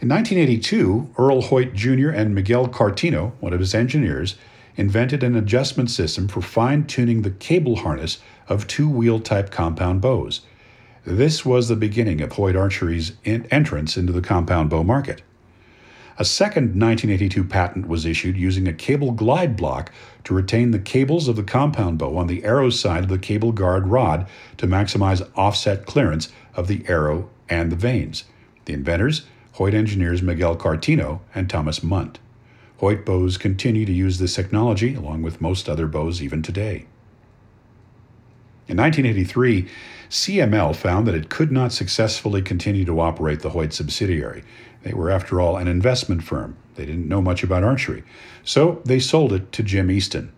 In 0.00 0.08
1982, 0.08 1.14
Earl 1.16 1.40
Hoyt 1.40 1.72
Jr. 1.72 2.08
and 2.08 2.34
Miguel 2.34 2.66
Cartino, 2.66 3.32
one 3.38 3.52
of 3.52 3.60
his 3.60 3.72
engineers, 3.72 4.34
invented 4.74 5.22
an 5.22 5.36
adjustment 5.36 5.88
system 5.88 6.26
for 6.26 6.42
fine 6.42 6.84
tuning 6.84 7.22
the 7.22 7.30
cable 7.30 7.76
harness 7.76 8.18
of 8.48 8.66
two 8.66 8.88
wheel 8.88 9.20
type 9.20 9.52
compound 9.52 10.00
bows. 10.00 10.40
This 11.04 11.46
was 11.46 11.68
the 11.68 11.76
beginning 11.76 12.20
of 12.22 12.32
Hoyt 12.32 12.56
Archery's 12.56 13.12
entrance 13.24 13.96
into 13.96 14.12
the 14.12 14.20
compound 14.20 14.68
bow 14.68 14.82
market. 14.82 15.22
A 16.16 16.24
second 16.24 16.80
1982 16.80 17.42
patent 17.42 17.88
was 17.88 18.06
issued 18.06 18.36
using 18.36 18.68
a 18.68 18.72
cable 18.72 19.10
glide 19.10 19.56
block 19.56 19.90
to 20.22 20.34
retain 20.34 20.70
the 20.70 20.78
cables 20.78 21.26
of 21.26 21.34
the 21.34 21.42
compound 21.42 21.98
bow 21.98 22.16
on 22.16 22.28
the 22.28 22.44
arrow 22.44 22.70
side 22.70 23.02
of 23.02 23.08
the 23.08 23.18
cable 23.18 23.50
guard 23.50 23.88
rod 23.88 24.28
to 24.58 24.68
maximize 24.68 25.28
offset 25.34 25.86
clearance 25.86 26.28
of 26.54 26.68
the 26.68 26.84
arrow 26.86 27.28
and 27.48 27.72
the 27.72 27.76
vanes. 27.76 28.24
The 28.66 28.74
inventors, 28.74 29.26
Hoyt 29.54 29.74
engineers 29.74 30.22
Miguel 30.22 30.56
Cartino 30.56 31.20
and 31.34 31.50
Thomas 31.50 31.80
Munt. 31.80 32.16
Hoyt 32.78 33.04
bows 33.04 33.36
continue 33.36 33.84
to 33.84 33.92
use 33.92 34.18
this 34.18 34.34
technology 34.34 34.94
along 34.94 35.22
with 35.22 35.40
most 35.40 35.68
other 35.68 35.88
bows 35.88 36.22
even 36.22 36.42
today. 36.42 36.86
In 38.66 38.78
1983, 38.78 39.68
CML 40.08 40.74
found 40.74 41.06
that 41.06 41.14
it 41.14 41.28
could 41.28 41.52
not 41.52 41.72
successfully 41.72 42.40
continue 42.40 42.84
to 42.86 43.00
operate 43.00 43.40
the 43.40 43.50
Hoyt 43.50 43.74
subsidiary. 43.74 44.42
They 44.82 44.94
were, 44.94 45.10
after 45.10 45.40
all, 45.40 45.56
an 45.58 45.68
investment 45.68 46.22
firm. 46.22 46.56
They 46.76 46.86
didn't 46.86 47.08
know 47.08 47.20
much 47.20 47.42
about 47.42 47.62
archery. 47.62 48.04
So 48.42 48.80
they 48.84 49.00
sold 49.00 49.32
it 49.32 49.52
to 49.52 49.62
Jim 49.62 49.90
Easton. 49.90 50.32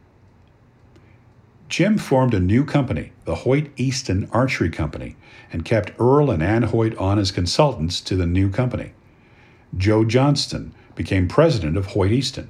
Jim 1.68 1.98
formed 1.98 2.34
a 2.34 2.40
new 2.40 2.64
company, 2.64 3.12
the 3.24 3.36
Hoyt 3.36 3.68
Easton 3.76 4.28
Archery 4.32 4.70
Company, 4.70 5.16
and 5.52 5.64
kept 5.64 5.92
Earl 5.98 6.30
and 6.30 6.42
Ann 6.42 6.64
Hoyt 6.64 6.96
on 6.96 7.18
as 7.18 7.30
consultants 7.30 8.00
to 8.02 8.16
the 8.16 8.26
new 8.26 8.50
company. 8.50 8.92
Joe 9.76 10.04
Johnston 10.04 10.72
became 10.94 11.28
president 11.28 11.76
of 11.76 11.86
Hoyt 11.86 12.12
Easton. 12.12 12.48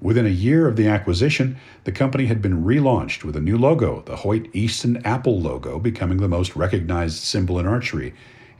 Within 0.00 0.26
a 0.26 0.30
year 0.30 0.68
of 0.68 0.76
the 0.76 0.86
acquisition, 0.86 1.56
the 1.82 1.90
company 1.90 2.26
had 2.26 2.40
been 2.40 2.64
relaunched 2.64 3.24
with 3.24 3.34
a 3.34 3.40
new 3.40 3.58
logo, 3.58 4.02
the 4.06 4.16
Hoyt 4.16 4.48
Easton 4.52 5.04
Apple 5.04 5.40
logo, 5.40 5.80
becoming 5.80 6.18
the 6.18 6.28
most 6.28 6.54
recognized 6.54 7.18
symbol 7.18 7.58
in 7.58 7.66
archery 7.66 8.10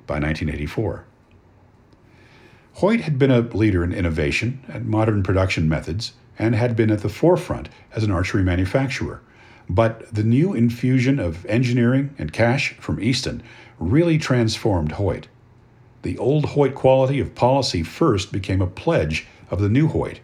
by 0.07 0.15
1984. 0.15 1.05
Hoyt 2.75 3.01
had 3.03 3.19
been 3.19 3.31
a 3.31 3.41
leader 3.41 3.85
in 3.85 3.93
innovation 3.93 4.65
and 4.67 4.87
modern 4.87 5.23
production 5.23 5.69
methods 5.69 6.13
and 6.39 6.57
had 6.57 6.75
been 6.75 6.91
at 6.91 7.03
the 7.03 7.09
forefront 7.09 7.69
as 7.95 8.03
an 8.03 8.11
archery 8.11 8.43
manufacturer. 8.43 9.21
But 9.69 10.13
the 10.13 10.25
new 10.25 10.55
infusion 10.55 11.21
of 11.21 11.47
engineering 11.47 12.15
and 12.19 12.33
cash 12.33 12.73
from 12.75 13.01
Easton 13.01 13.43
really 13.79 14.19
transformed 14.19 14.93
Hoyt. 14.93 15.29
The 16.03 16.19
old 16.19 16.47
Hoyt 16.47 16.75
quality 16.75 17.21
of 17.21 17.35
policy 17.35 17.83
first 17.83 18.33
became 18.33 18.63
a 18.63 18.67
pledge 18.67 19.27
of 19.51 19.61
the 19.61 19.69
new 19.69 19.89
Hoyt 19.89 20.21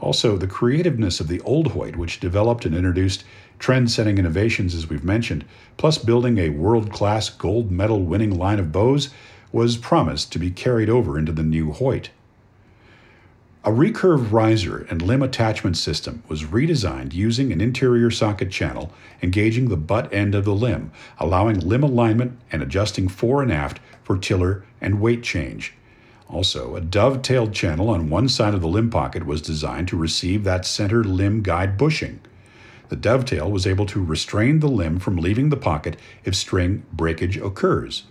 also, 0.00 0.36
the 0.36 0.46
creativeness 0.46 1.20
of 1.20 1.28
the 1.28 1.40
old 1.42 1.68
Hoyt, 1.68 1.96
which 1.96 2.20
developed 2.20 2.64
and 2.64 2.74
introduced 2.74 3.24
trend 3.58 3.90
setting 3.90 4.16
innovations, 4.16 4.74
as 4.74 4.88
we've 4.88 5.04
mentioned, 5.04 5.44
plus 5.76 5.98
building 5.98 6.38
a 6.38 6.48
world 6.48 6.90
class 6.90 7.28
gold 7.28 7.70
medal 7.70 8.02
winning 8.02 8.36
line 8.36 8.58
of 8.58 8.72
bows, 8.72 9.10
was 9.52 9.76
promised 9.76 10.32
to 10.32 10.38
be 10.38 10.50
carried 10.50 10.88
over 10.88 11.18
into 11.18 11.32
the 11.32 11.42
new 11.42 11.72
Hoyt. 11.72 12.10
A 13.62 13.70
recurve 13.70 14.32
riser 14.32 14.86
and 14.88 15.02
limb 15.02 15.22
attachment 15.22 15.76
system 15.76 16.22
was 16.28 16.44
redesigned 16.44 17.12
using 17.12 17.52
an 17.52 17.60
interior 17.60 18.10
socket 18.10 18.50
channel 18.50 18.90
engaging 19.22 19.68
the 19.68 19.76
butt 19.76 20.10
end 20.14 20.34
of 20.34 20.46
the 20.46 20.54
limb, 20.54 20.90
allowing 21.18 21.60
limb 21.60 21.82
alignment 21.82 22.38
and 22.50 22.62
adjusting 22.62 23.06
fore 23.06 23.42
and 23.42 23.52
aft 23.52 23.78
for 24.02 24.16
tiller 24.16 24.64
and 24.80 25.02
weight 25.02 25.22
change. 25.22 25.74
Also, 26.32 26.76
a 26.76 26.80
dovetailed 26.80 27.52
channel 27.52 27.90
on 27.90 28.08
one 28.08 28.28
side 28.28 28.54
of 28.54 28.60
the 28.60 28.68
limb 28.68 28.88
pocket 28.88 29.26
was 29.26 29.42
designed 29.42 29.88
to 29.88 29.96
receive 29.96 30.44
that 30.44 30.64
center 30.64 31.02
limb 31.02 31.42
guide 31.42 31.76
bushing. 31.76 32.20
The 32.88 32.94
dovetail 32.94 33.50
was 33.50 33.66
able 33.66 33.86
to 33.86 34.04
restrain 34.04 34.60
the 34.60 34.68
limb 34.68 35.00
from 35.00 35.16
leaving 35.16 35.48
the 35.48 35.56
pocket 35.56 35.96
if 36.24 36.36
string 36.36 36.84
breakage 36.92 37.36
occurs. 37.36 38.04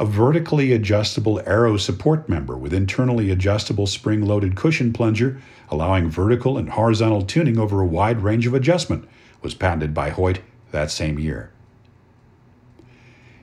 a 0.00 0.04
vertically 0.06 0.72
adjustable 0.72 1.42
arrow 1.44 1.76
support 1.76 2.26
member 2.26 2.56
with 2.56 2.72
internally 2.72 3.30
adjustable 3.30 3.86
spring 3.86 4.22
loaded 4.24 4.56
cushion 4.56 4.94
plunger, 4.94 5.38
allowing 5.68 6.08
vertical 6.08 6.56
and 6.56 6.70
horizontal 6.70 7.20
tuning 7.20 7.58
over 7.58 7.82
a 7.82 7.86
wide 7.86 8.22
range 8.22 8.46
of 8.46 8.54
adjustment, 8.54 9.06
was 9.42 9.52
patented 9.52 9.92
by 9.92 10.08
Hoyt 10.08 10.40
that 10.70 10.90
same 10.90 11.18
year. 11.18 11.52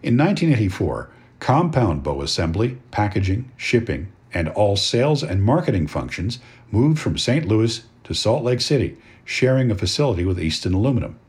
In 0.02 0.18
1984, 0.18 1.12
compound 1.40 2.02
bow 2.02 2.24
assembly, 2.24 2.80
packaging, 2.90 3.52
shipping, 3.56 4.12
and 4.34 4.50
all 4.50 4.76
sales 4.76 5.22
and 5.22 5.44
marketing 5.44 5.86
functions 5.86 6.40
moved 6.72 6.98
from 6.98 7.20
St. 7.20 7.46
Louis 7.46 7.84
to 8.04 8.16
Salt 8.16 8.44
Lake 8.44 8.62
City, 8.62 8.98
sharing 9.24 9.70
a 9.70 9.76
facility 9.76 10.26
with 10.26 10.42
Easton 10.42 10.74
Aluminum. 10.74 11.20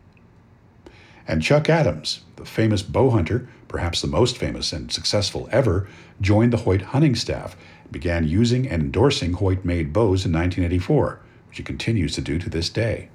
And 1.29 1.43
Chuck 1.43 1.69
Adams, 1.69 2.23
the 2.37 2.47
famous 2.47 2.83
bow 2.83 3.11
hunter, 3.11 3.47
perhaps 3.69 4.01
the 4.01 4.09
most 4.09 4.39
famous 4.39 4.73
and 4.73 4.91
successful 4.91 5.47
ever, 5.53 5.87
joined 6.23 6.55
the 6.55 6.59
Hoyt 6.59 6.81
hunting 6.81 7.15
staff 7.15 7.55
and 7.83 7.93
began 7.93 8.27
using 8.27 8.67
and 8.67 8.83
endorsing 8.83 9.35
Hoyt 9.35 9.63
made 9.63 9.93
bows 9.93 10.25
in 10.25 10.33
1984, 10.33 11.21
which 11.49 11.59
he 11.59 11.63
continues 11.63 12.15
to 12.15 12.23
do 12.23 12.39
to 12.39 12.49
this 12.49 12.71
day. 12.71 13.11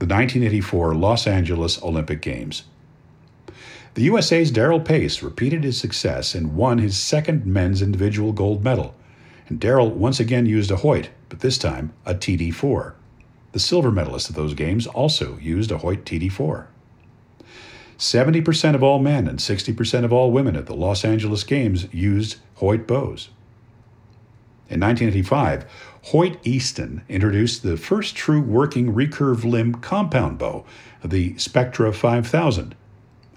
The 0.00 0.06
1984 0.06 0.96
Los 0.96 1.28
Angeles 1.28 1.80
Olympic 1.80 2.20
Games. 2.20 2.64
The 3.94 4.02
USA's 4.02 4.50
Darrell 4.50 4.80
Pace 4.80 5.22
repeated 5.22 5.62
his 5.62 5.78
success 5.78 6.34
and 6.34 6.56
won 6.56 6.78
his 6.78 6.98
second 6.98 7.46
men's 7.46 7.80
individual 7.80 8.32
gold 8.32 8.64
medal. 8.64 8.96
And 9.48 9.60
Darrell 9.60 9.90
once 9.90 10.18
again 10.18 10.44
used 10.44 10.72
a 10.72 10.76
Hoyt, 10.76 11.08
but 11.28 11.38
this 11.38 11.56
time 11.56 11.94
a 12.04 12.14
TD4. 12.14 12.94
The 13.56 13.60
silver 13.60 13.90
medalist 13.90 14.28
of 14.28 14.34
those 14.34 14.52
games 14.52 14.86
also 14.86 15.38
used 15.38 15.72
a 15.72 15.78
Hoyt 15.78 16.04
TD4. 16.04 16.66
70% 17.96 18.74
of 18.74 18.82
all 18.82 18.98
men 18.98 19.26
and 19.26 19.38
60% 19.38 20.04
of 20.04 20.12
all 20.12 20.30
women 20.30 20.56
at 20.56 20.66
the 20.66 20.74
Los 20.74 21.06
Angeles 21.06 21.42
Games 21.42 21.86
used 21.90 22.36
Hoyt 22.56 22.86
bows. 22.86 23.30
In 24.68 24.80
1985, 24.80 25.64
Hoyt 26.02 26.36
Easton 26.44 27.02
introduced 27.08 27.62
the 27.62 27.78
first 27.78 28.14
true 28.14 28.42
working 28.42 28.92
recurve 28.92 29.42
limb 29.42 29.76
compound 29.76 30.36
bow, 30.36 30.66
the 31.02 31.34
Spectra 31.38 31.94
5000. 31.94 32.74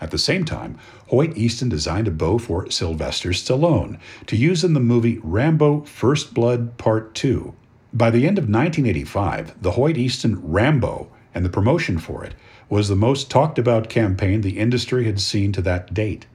At 0.01 0.11
the 0.11 0.17
same 0.17 0.43
time, 0.43 0.77
Hoyt 1.07 1.37
Easton 1.37 1.69
designed 1.69 2.09
a 2.09 2.11
bow 2.11 2.39
for 2.39 2.69
Sylvester 2.69 3.29
Stallone 3.29 3.97
to 4.25 4.35
use 4.35 4.65
in 4.65 4.73
the 4.73 4.81
movie 4.81 5.21
Rambo 5.23 5.85
First 5.85 6.33
Blood 6.33 6.77
Part 6.77 7.15
2. 7.15 7.55
By 7.91 8.11
the 8.11 8.27
end 8.27 8.37
of 8.37 8.43
1985, 8.43 9.63
the 9.63 9.71
Hoyt 9.71 9.97
Easton 9.97 10.39
Rambo 10.43 11.09
and 11.33 11.43
the 11.43 11.49
promotion 11.49 11.97
for 11.97 12.23
it 12.23 12.35
was 12.69 12.87
the 12.87 12.95
most 12.95 13.31
talked 13.31 13.57
about 13.57 13.89
campaign 13.89 14.41
the 14.41 14.59
industry 14.59 15.05
had 15.05 15.19
seen 15.19 15.51
to 15.53 15.61
that 15.63 15.91
date. 15.93 16.27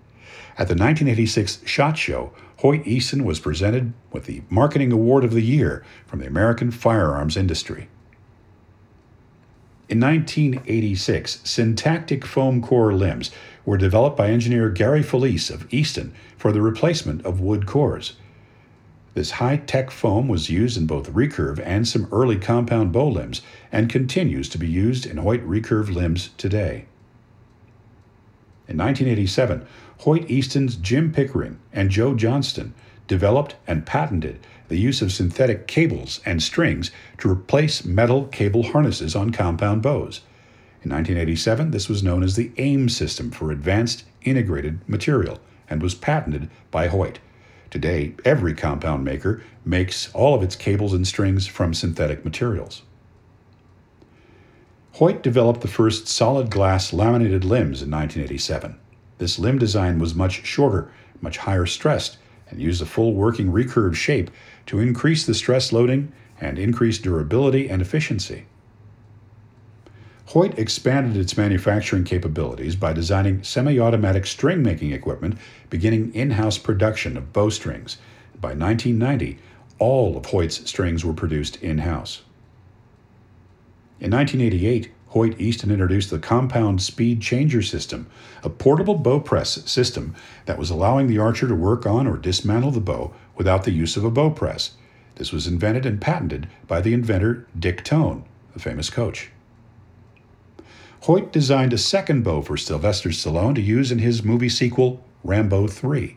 At 0.57 0.67
the 0.67 0.75
1986 0.75 1.61
SHOT 1.65 1.97
Show, 1.97 2.33
Hoyt 2.59 2.85
Easton 2.87 3.25
was 3.25 3.39
presented 3.39 3.93
with 4.11 4.25
the 4.25 4.43
Marketing 4.51 4.91
Award 4.91 5.23
of 5.23 5.33
the 5.33 5.43
Year 5.43 5.85
from 6.07 6.19
the 6.19 6.27
American 6.27 6.73
firearms 6.73 7.37
industry. 7.37 7.89
In 9.89 10.01
1986, 10.01 11.41
syntactic 11.45 12.25
foam 12.25 12.63
core 12.63 12.93
limbs 12.93 13.31
were 13.65 13.77
developed 13.77 14.17
by 14.17 14.29
engineer 14.29 14.71
Gary 14.71 15.03
Felice 15.03 15.51
of 15.51 15.73
Easton 15.73 16.15
for 16.37 16.51
the 16.51 16.63
replacement 16.63 17.25
of 17.25 17.41
wood 17.41 17.67
cores. 17.67 18.15
This 19.15 19.33
high 19.33 19.59
tech 19.59 19.93
foam 19.93 20.27
was 20.27 20.51
used 20.51 20.77
in 20.77 20.87
both 20.87 21.13
recurve 21.13 21.61
and 21.65 21.87
some 21.87 22.09
early 22.11 22.37
compound 22.37 22.93
bow 22.93 23.09
limbs 23.09 23.43
and 23.71 23.89
continues 23.89 24.49
to 24.51 24.59
be 24.59 24.69
used 24.69 25.07
in 25.07 25.19
Hoyt 25.19 25.47
recurve 25.47 25.95
limbs 25.95 26.31
today. 26.37 26.87
In 28.67 28.77
1987, 28.77 29.67
Hoyt 29.99 30.29
Easton's 30.29 30.75
Jim 30.75 31.13
Pickering 31.13 31.59
and 31.73 31.91
Joe 31.91 32.15
Johnston 32.15 32.75
developed 33.07 33.55
and 33.67 33.87
patented 33.87 34.41
the 34.69 34.79
use 34.79 35.01
of 35.01 35.13
synthetic 35.13 35.69
cables 35.69 36.21
and 36.27 36.43
strings 36.43 36.91
to 37.19 37.31
replace 37.31 37.85
metal 37.85 38.27
cable 38.27 38.65
harnesses 38.65 39.15
on 39.15 39.31
compound 39.31 39.83
bows. 39.83 40.23
In 40.83 40.91
1987, 40.91 41.71
this 41.71 41.89
was 41.89 42.03
known 42.03 42.23
as 42.25 42.35
the 42.35 42.51
AIM 42.57 42.89
system 42.89 43.31
for 43.31 43.53
Advanced 43.53 44.05
Integrated 44.23 44.81
Material 44.89 45.39
and 45.71 45.83
was 45.83 45.95
patented 45.95 46.51
by 46.71 46.89
Hoyt. 46.89 47.21
Today, 47.75 48.15
every 48.25 48.55
compound 48.55 49.05
maker 49.05 49.43
makes 49.65 50.09
all 50.15 50.33
of 50.33 50.45
its 50.45 50.55
cables 50.55 50.93
and 50.93 51.05
strings 51.05 51.49
from 51.49 51.75
synthetic 51.75 52.25
materials. 52.25 52.83
Hoyt 54.93 55.25
developed 55.25 55.61
the 55.61 55.67
first 55.67 56.07
solid 56.07 56.53
glass 56.53 56.93
laminated 56.93 57.43
limbs 57.43 57.83
in 57.83 57.91
1987. 57.91 58.79
This 59.19 59.41
limb 59.41 59.59
design 59.59 59.99
was 59.99 60.15
much 60.15 60.47
shorter, 60.47 60.89
much 61.21 61.39
higher 61.39 61.67
stressed, 61.67 62.17
and 62.49 62.63
used 62.63 62.81
a 62.81 62.87
full 62.87 63.13
working 63.13 63.51
recurve 63.51 63.97
shape 63.97 64.31
to 64.67 64.79
increase 64.79 65.27
the 65.27 65.35
stress 65.35 65.73
loading 65.73 66.13
and 66.41 66.61
increase 66.61 67.01
durability 67.01 67.69
and 67.69 67.83
efficiency. 67.83 68.47
Hoyt 70.27 70.59
expanded 70.59 71.17
its 71.17 71.37
manufacturing 71.37 72.05
capabilities 72.05 72.77
by 72.77 72.93
designing 72.93 73.43
semi 73.43 73.79
automatic 73.79 74.27
string 74.27 74.63
making 74.63 74.93
equipment, 74.93 75.37
beginning 75.69 76.15
in 76.15 76.33
house 76.33 76.57
production 76.57 77.17
of 77.17 77.33
bowstrings. 77.33 77.99
By 78.41 78.55
1990, 78.55 79.39
all 79.79 80.17
of 80.17 80.27
Hoyt's 80.27 80.69
strings 80.69 81.05
were 81.05 81.13
produced 81.13 81.63
in 81.63 81.79
house. 81.79 82.23
In 84.01 84.11
1988, 84.11 84.91
Hoyt 85.09 85.41
Easton 85.41 85.71
introduced 85.71 86.11
the 86.11 86.19
Compound 86.19 86.83
Speed 86.83 87.21
Changer 87.21 87.63
System, 87.63 88.09
a 88.43 88.51
portable 88.51 88.97
bow 88.97 89.21
press 89.21 89.71
system 89.71 90.15
that 90.47 90.59
was 90.59 90.71
allowing 90.71 91.07
the 91.07 91.19
archer 91.19 91.47
to 91.47 91.55
work 91.55 91.87
on 91.87 92.07
or 92.07 92.17
dismantle 92.17 92.73
the 92.73 92.81
bow 92.81 93.15
without 93.37 93.65
the 93.65 93.71
use 93.71 93.97
of 93.97 94.05
a 94.05 94.11
bow 94.11 94.31
press. 94.31 94.73
This 95.17 95.33
was 95.33 95.47
invented 95.47 95.87
and 95.87 96.01
patented 96.01 96.49
by 96.67 96.81
the 96.81 96.93
inventor 96.93 97.47
Dick 97.57 97.85
Tone, 97.85 98.25
the 98.55 98.59
famous 98.59 98.91
coach. 98.91 99.31
Hoyt 101.05 101.33
designed 101.33 101.75
a 101.75 101.77
second 101.77 102.25
bow 102.25 102.41
for 102.41 102.57
Sylvester 102.57 103.11
Stallone 103.11 103.55
to 103.57 103.61
use 103.61 103.93
in 103.93 103.99
his 103.99 104.25
movie 104.25 104.49
sequel, 104.49 105.05
Rambo 105.23 105.67
3. 105.67 106.17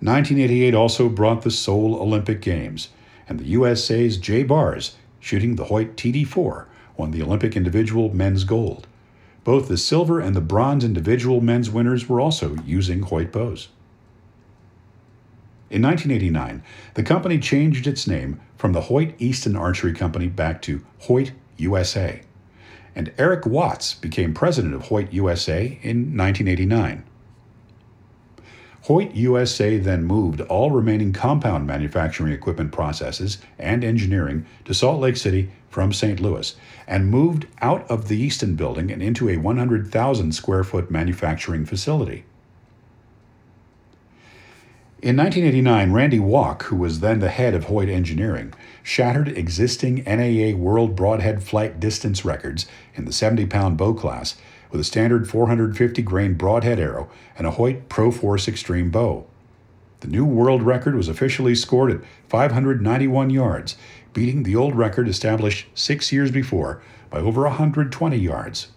1988 0.00 0.74
also 0.74 1.08
brought 1.08 1.42
the 1.42 1.52
Seoul 1.52 1.94
Olympic 1.94 2.40
Games, 2.40 2.88
and 3.28 3.38
the 3.38 3.44
USA's 3.44 4.16
Jay 4.16 4.42
Barrs, 4.42 4.96
shooting 5.20 5.54
the 5.54 5.66
Hoyt 5.66 5.96
TD4, 5.96 6.64
won 6.96 7.12
the 7.12 7.22
Olympic 7.22 7.56
individual 7.56 8.12
men's 8.12 8.42
gold. 8.42 8.88
Both 9.44 9.68
the 9.68 9.78
silver 9.78 10.18
and 10.18 10.34
the 10.34 10.40
bronze 10.40 10.82
individual 10.82 11.40
men's 11.40 11.70
winners 11.70 12.08
were 12.08 12.20
also 12.20 12.56
using 12.66 13.02
Hoyt 13.02 13.30
bows. 13.30 13.68
In 15.70 15.80
1989, 15.80 16.64
the 16.94 17.04
company 17.04 17.38
changed 17.38 17.86
its 17.86 18.08
name 18.08 18.40
from 18.56 18.72
the 18.72 18.80
Hoyt 18.80 19.14
Easton 19.20 19.54
Archery 19.54 19.92
Company 19.92 20.26
back 20.26 20.60
to 20.62 20.84
Hoyt 21.02 21.30
USA. 21.56 22.22
And 22.94 23.12
Eric 23.18 23.46
Watts 23.46 23.94
became 23.94 24.34
president 24.34 24.74
of 24.74 24.82
Hoyt 24.82 25.12
USA 25.12 25.78
in 25.82 26.16
1989. 26.16 27.04
Hoyt 28.82 29.14
USA 29.14 29.78
then 29.78 30.04
moved 30.04 30.40
all 30.42 30.72
remaining 30.72 31.12
compound 31.12 31.66
manufacturing 31.66 32.32
equipment 32.32 32.72
processes 32.72 33.38
and 33.58 33.84
engineering 33.84 34.44
to 34.64 34.74
Salt 34.74 35.00
Lake 35.00 35.16
City 35.16 35.50
from 35.70 35.92
St. 35.92 36.18
Louis 36.18 36.56
and 36.88 37.08
moved 37.08 37.46
out 37.60 37.88
of 37.88 38.08
the 38.08 38.18
Easton 38.18 38.56
building 38.56 38.90
and 38.90 39.00
into 39.00 39.28
a 39.28 39.36
100,000 39.36 40.32
square 40.32 40.64
foot 40.64 40.90
manufacturing 40.90 41.64
facility. 41.64 42.24
In 45.02 45.16
1989, 45.16 45.92
Randy 45.92 46.20
Walk, 46.20 46.62
who 46.66 46.76
was 46.76 47.00
then 47.00 47.18
the 47.18 47.28
head 47.28 47.54
of 47.54 47.64
Hoyt 47.64 47.88
Engineering, 47.88 48.54
shattered 48.84 49.36
existing 49.36 50.04
NAA 50.06 50.56
World 50.56 50.94
Broadhead 50.94 51.42
Flight 51.42 51.80
Distance 51.80 52.24
records 52.24 52.66
in 52.94 53.04
the 53.04 53.12
70 53.12 53.46
pound 53.46 53.76
bow 53.76 53.94
class 53.94 54.36
with 54.70 54.80
a 54.80 54.84
standard 54.84 55.28
450 55.28 56.02
grain 56.02 56.34
broadhead 56.34 56.78
arrow 56.78 57.10
and 57.36 57.48
a 57.48 57.50
Hoyt 57.50 57.88
Pro 57.88 58.12
Force 58.12 58.46
Extreme 58.46 58.92
bow. 58.92 59.26
The 60.02 60.06
new 60.06 60.24
world 60.24 60.62
record 60.62 60.94
was 60.94 61.08
officially 61.08 61.56
scored 61.56 61.90
at 61.90 62.02
591 62.28 63.30
yards, 63.30 63.76
beating 64.12 64.44
the 64.44 64.54
old 64.54 64.76
record 64.76 65.08
established 65.08 65.66
six 65.74 66.12
years 66.12 66.30
before 66.30 66.80
by 67.10 67.18
over 67.18 67.42
120 67.42 68.16
yards. 68.16 68.68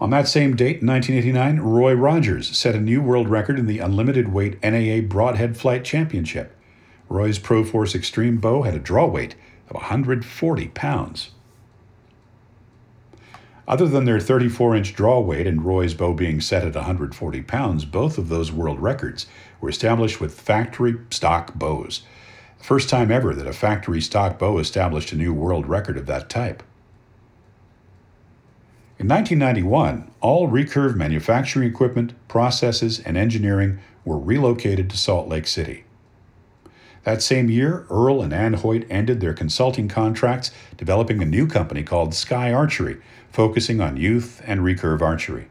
On 0.00 0.08
that 0.10 0.28
same 0.28 0.56
date, 0.56 0.82
1989, 0.82 1.60
Roy 1.60 1.92
Rogers 1.92 2.56
set 2.56 2.74
a 2.74 2.80
new 2.80 3.02
world 3.02 3.28
record 3.28 3.58
in 3.58 3.66
the 3.66 3.80
unlimited 3.80 4.32
weight 4.32 4.58
NAA 4.62 5.06
Broadhead 5.06 5.58
Flight 5.58 5.84
Championship. 5.84 6.56
Roy's 7.10 7.38
Pro 7.38 7.64
Force 7.64 7.94
Extreme 7.94 8.38
bow 8.38 8.62
had 8.62 8.74
a 8.74 8.78
draw 8.78 9.04
weight 9.04 9.34
of 9.68 9.76
140 9.76 10.68
pounds. 10.68 11.32
Other 13.68 13.86
than 13.86 14.06
their 14.06 14.18
34 14.18 14.74
inch 14.74 14.94
draw 14.94 15.20
weight 15.20 15.46
and 15.46 15.64
Roy's 15.64 15.92
bow 15.92 16.14
being 16.14 16.40
set 16.40 16.64
at 16.64 16.74
140 16.74 17.42
pounds, 17.42 17.84
both 17.84 18.16
of 18.16 18.28
those 18.30 18.50
world 18.50 18.80
records 18.80 19.26
were 19.60 19.68
established 19.68 20.18
with 20.18 20.40
factory 20.40 20.96
stock 21.10 21.54
bows. 21.54 22.02
The 22.58 22.64
first 22.64 22.88
time 22.88 23.12
ever 23.12 23.34
that 23.34 23.46
a 23.46 23.52
factory 23.52 24.00
stock 24.00 24.38
bow 24.38 24.58
established 24.58 25.12
a 25.12 25.16
new 25.16 25.34
world 25.34 25.66
record 25.66 25.98
of 25.98 26.06
that 26.06 26.30
type. 26.30 26.62
In 29.00 29.08
1991, 29.08 30.10
all 30.20 30.50
recurve 30.50 30.94
manufacturing 30.94 31.66
equipment, 31.66 32.12
processes, 32.28 33.00
and 33.00 33.16
engineering 33.16 33.78
were 34.04 34.18
relocated 34.18 34.90
to 34.90 34.98
Salt 34.98 35.26
Lake 35.26 35.46
City. 35.46 35.84
That 37.04 37.22
same 37.22 37.48
year, 37.48 37.86
Earl 37.88 38.20
and 38.20 38.34
Ann 38.34 38.52
Hoyt 38.52 38.84
ended 38.90 39.22
their 39.22 39.32
consulting 39.32 39.88
contracts, 39.88 40.50
developing 40.76 41.22
a 41.22 41.24
new 41.24 41.46
company 41.46 41.82
called 41.82 42.12
Sky 42.12 42.52
Archery, 42.52 42.98
focusing 43.32 43.80
on 43.80 43.96
youth 43.96 44.42
and 44.44 44.60
recurve 44.60 45.00
archery. 45.00 45.48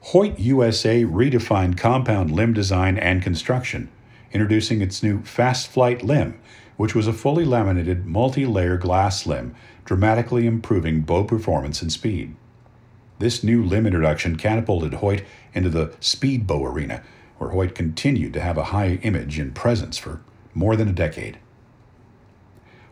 Hoyt 0.00 0.36
USA 0.40 1.04
redefined 1.04 1.78
compound 1.78 2.32
limb 2.32 2.54
design 2.54 2.98
and 2.98 3.22
construction, 3.22 3.88
introducing 4.32 4.82
its 4.82 5.00
new 5.00 5.22
Fast 5.22 5.68
Flight 5.68 6.02
limb, 6.02 6.40
which 6.76 6.94
was 6.94 7.06
a 7.06 7.12
fully 7.12 7.44
laminated 7.44 8.06
multi 8.06 8.46
layer 8.46 8.76
glass 8.76 9.26
limb 9.26 9.54
dramatically 9.84 10.46
improving 10.46 11.02
bow 11.02 11.24
performance 11.24 11.82
and 11.82 11.92
speed. 11.92 12.34
This 13.18 13.44
new 13.44 13.62
limb 13.64 13.86
introduction 13.86 14.36
catapulted 14.36 14.94
Hoyt 14.94 15.22
into 15.52 15.70
the 15.70 15.92
speed 16.00 16.46
bow 16.46 16.64
arena, 16.64 17.02
where 17.38 17.50
Hoyt 17.50 17.74
continued 17.74 18.32
to 18.32 18.40
have 18.40 18.58
a 18.58 18.64
high 18.64 18.98
image 19.02 19.38
and 19.38 19.54
presence 19.54 19.98
for 19.98 20.20
more 20.54 20.76
than 20.76 20.88
a 20.88 20.92
decade. 20.92 21.38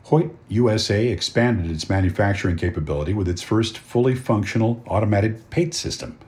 Hoyt 0.05 0.35
USA 0.49 1.09
expanded 1.09 1.71
its 1.71 1.89
manufacturing 1.89 2.57
capability 2.57 3.15
with 3.15 3.29
its 3.29 3.43
first 3.43 3.79
fully 3.79 4.15
functional 4.15 4.83
automated 4.87 5.49
paint 5.51 5.75
system. 5.75 6.19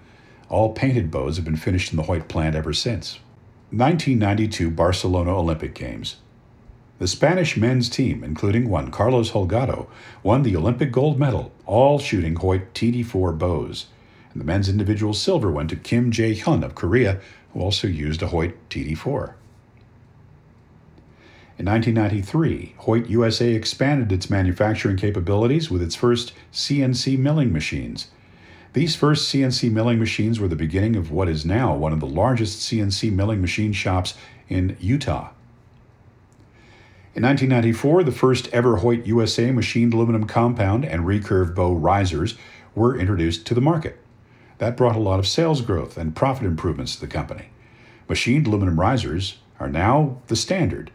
All 0.48 0.72
painted 0.72 1.10
bows 1.10 1.36
have 1.36 1.44
been 1.44 1.56
finished 1.56 1.90
in 1.90 1.96
the 1.96 2.04
Hoyt 2.04 2.28
plant 2.28 2.54
ever 2.54 2.72
since. 2.72 3.18
1992 3.70 4.70
Barcelona 4.70 5.36
Olympic 5.36 5.74
Games. 5.74 6.16
The 7.04 7.08
Spanish 7.08 7.54
men's 7.54 7.90
team, 7.90 8.24
including 8.24 8.70
one 8.70 8.90
Carlos 8.90 9.32
Holgado, 9.32 9.88
won 10.22 10.42
the 10.42 10.56
Olympic 10.56 10.90
gold 10.90 11.18
medal, 11.18 11.52
all 11.66 11.98
shooting 11.98 12.34
Hoyt 12.36 12.72
TD4 12.72 13.36
bows. 13.36 13.88
And 14.32 14.40
the 14.40 14.46
men's 14.46 14.70
individual 14.70 15.12
silver 15.12 15.50
went 15.50 15.68
to 15.68 15.76
Kim 15.76 16.10
Jae 16.10 16.34
Hyun 16.34 16.64
of 16.64 16.74
Korea, 16.74 17.20
who 17.52 17.60
also 17.60 17.86
used 17.88 18.22
a 18.22 18.28
Hoyt 18.28 18.54
TD4. 18.70 19.34
In 21.58 21.66
1993, 21.66 22.74
Hoyt 22.78 23.10
USA 23.10 23.52
expanded 23.52 24.10
its 24.10 24.30
manufacturing 24.30 24.96
capabilities 24.96 25.70
with 25.70 25.82
its 25.82 25.94
first 25.94 26.32
CNC 26.54 27.18
milling 27.18 27.52
machines. 27.52 28.08
These 28.72 28.96
first 28.96 29.30
CNC 29.30 29.70
milling 29.70 29.98
machines 29.98 30.40
were 30.40 30.48
the 30.48 30.56
beginning 30.56 30.96
of 30.96 31.10
what 31.10 31.28
is 31.28 31.44
now 31.44 31.76
one 31.76 31.92
of 31.92 32.00
the 32.00 32.06
largest 32.06 32.60
CNC 32.60 33.12
milling 33.12 33.42
machine 33.42 33.74
shops 33.74 34.14
in 34.48 34.78
Utah. 34.80 35.33
In 37.16 37.22
1994, 37.22 38.02
the 38.02 38.10
first 38.10 38.48
ever 38.52 38.78
Hoyt 38.78 39.06
USA 39.06 39.52
machined 39.52 39.94
aluminum 39.94 40.26
compound 40.26 40.84
and 40.84 41.04
recurve 41.04 41.54
bow 41.54 41.72
risers 41.72 42.34
were 42.74 42.98
introduced 42.98 43.46
to 43.46 43.54
the 43.54 43.60
market. 43.60 44.00
That 44.58 44.76
brought 44.76 44.96
a 44.96 44.98
lot 44.98 45.20
of 45.20 45.28
sales 45.28 45.60
growth 45.60 45.96
and 45.96 46.16
profit 46.16 46.44
improvements 46.44 46.96
to 46.96 47.00
the 47.00 47.06
company. 47.06 47.50
Machined 48.08 48.48
aluminum 48.48 48.80
risers 48.80 49.38
are 49.60 49.68
now 49.68 50.22
the 50.26 50.34
standard. 50.34 50.90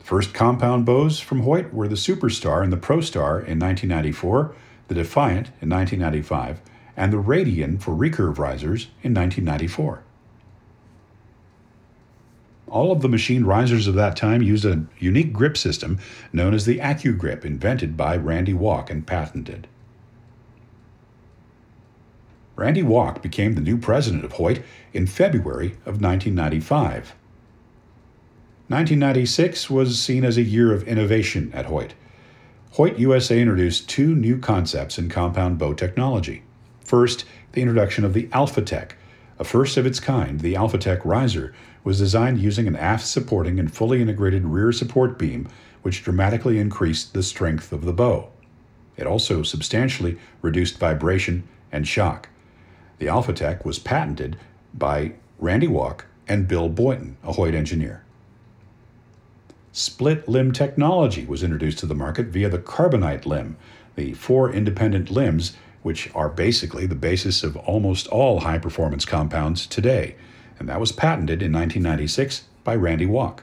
The 0.00 0.04
first 0.04 0.34
compound 0.34 0.84
bows 0.84 1.20
from 1.20 1.42
Hoyt 1.42 1.72
were 1.72 1.86
the 1.86 1.94
Superstar 1.94 2.64
and 2.64 2.72
the 2.72 2.76
ProStar 2.76 3.36
in 3.46 3.60
1994, 3.60 4.56
the 4.88 4.94
Defiant 4.96 5.46
in 5.60 5.70
1995, 5.70 6.60
and 6.96 7.12
the 7.12 7.22
Radian 7.22 7.80
for 7.80 7.92
recurve 7.92 8.36
risers 8.36 8.86
in 9.04 9.14
1994. 9.14 10.02
All 12.72 12.90
of 12.90 13.02
the 13.02 13.08
machine 13.08 13.44
risers 13.44 13.86
of 13.86 13.94
that 13.96 14.16
time 14.16 14.40
used 14.40 14.64
a 14.64 14.86
unique 14.98 15.34
grip 15.34 15.58
system 15.58 15.98
known 16.32 16.54
as 16.54 16.64
the 16.64 16.78
AccuGrip, 16.78 17.44
invented 17.44 17.98
by 17.98 18.16
Randy 18.16 18.54
Walk 18.54 18.90
and 18.90 19.06
patented. 19.06 19.68
Randy 22.56 22.82
Walk 22.82 23.20
became 23.20 23.54
the 23.54 23.60
new 23.60 23.76
president 23.76 24.24
of 24.24 24.32
Hoyt 24.32 24.62
in 24.94 25.06
February 25.06 25.72
of 25.84 26.00
1995. 26.00 27.14
1996 28.68 29.68
was 29.68 30.00
seen 30.00 30.24
as 30.24 30.38
a 30.38 30.42
year 30.42 30.72
of 30.72 30.88
innovation 30.88 31.50
at 31.52 31.66
Hoyt. 31.66 31.92
Hoyt 32.72 32.98
USA 32.98 33.38
introduced 33.38 33.86
two 33.86 34.14
new 34.14 34.38
concepts 34.38 34.96
in 34.96 35.10
compound 35.10 35.58
bow 35.58 35.74
technology. 35.74 36.42
First, 36.82 37.26
the 37.52 37.60
introduction 37.60 38.02
of 38.06 38.14
the 38.14 38.28
AlphaTech, 38.28 38.92
a 39.38 39.44
first 39.44 39.76
of 39.76 39.84
its 39.84 40.00
kind, 40.00 40.40
the 40.40 40.54
AlphaTech 40.54 41.04
riser 41.04 41.52
was 41.84 41.98
designed 41.98 42.40
using 42.40 42.66
an 42.66 42.76
aft 42.76 43.06
supporting 43.06 43.58
and 43.58 43.72
fully 43.72 44.00
integrated 44.00 44.44
rear 44.44 44.72
support 44.72 45.18
beam, 45.18 45.48
which 45.82 46.02
dramatically 46.02 46.58
increased 46.58 47.12
the 47.12 47.22
strength 47.22 47.72
of 47.72 47.84
the 47.84 47.92
bow. 47.92 48.28
It 48.96 49.06
also 49.06 49.42
substantially 49.42 50.18
reduced 50.42 50.78
vibration 50.78 51.44
and 51.72 51.88
shock. 51.88 52.28
The 52.98 53.06
AlphaTech 53.06 53.64
was 53.64 53.78
patented 53.78 54.38
by 54.74 55.12
Randy 55.38 55.66
Walk 55.66 56.06
and 56.28 56.46
Bill 56.46 56.68
Boynton, 56.68 57.16
a 57.24 57.32
Hoyt 57.32 57.54
engineer. 57.54 58.04
Split 59.72 60.28
limb 60.28 60.52
technology 60.52 61.24
was 61.24 61.42
introduced 61.42 61.78
to 61.78 61.86
the 61.86 61.94
market 61.94 62.26
via 62.26 62.48
the 62.48 62.58
carbonite 62.58 63.26
limb, 63.26 63.56
the 63.96 64.12
four 64.12 64.52
independent 64.52 65.10
limbs 65.10 65.56
which 65.82 66.08
are 66.14 66.28
basically 66.28 66.86
the 66.86 66.94
basis 66.94 67.42
of 67.42 67.56
almost 67.56 68.06
all 68.08 68.40
high 68.40 68.58
performance 68.58 69.04
compounds 69.04 69.66
today, 69.66 70.14
and 70.62 70.68
that 70.68 70.78
was 70.78 70.92
patented 70.92 71.42
in 71.42 71.52
1996 71.52 72.44
by 72.62 72.76
Randy 72.76 73.04
Walk. 73.04 73.42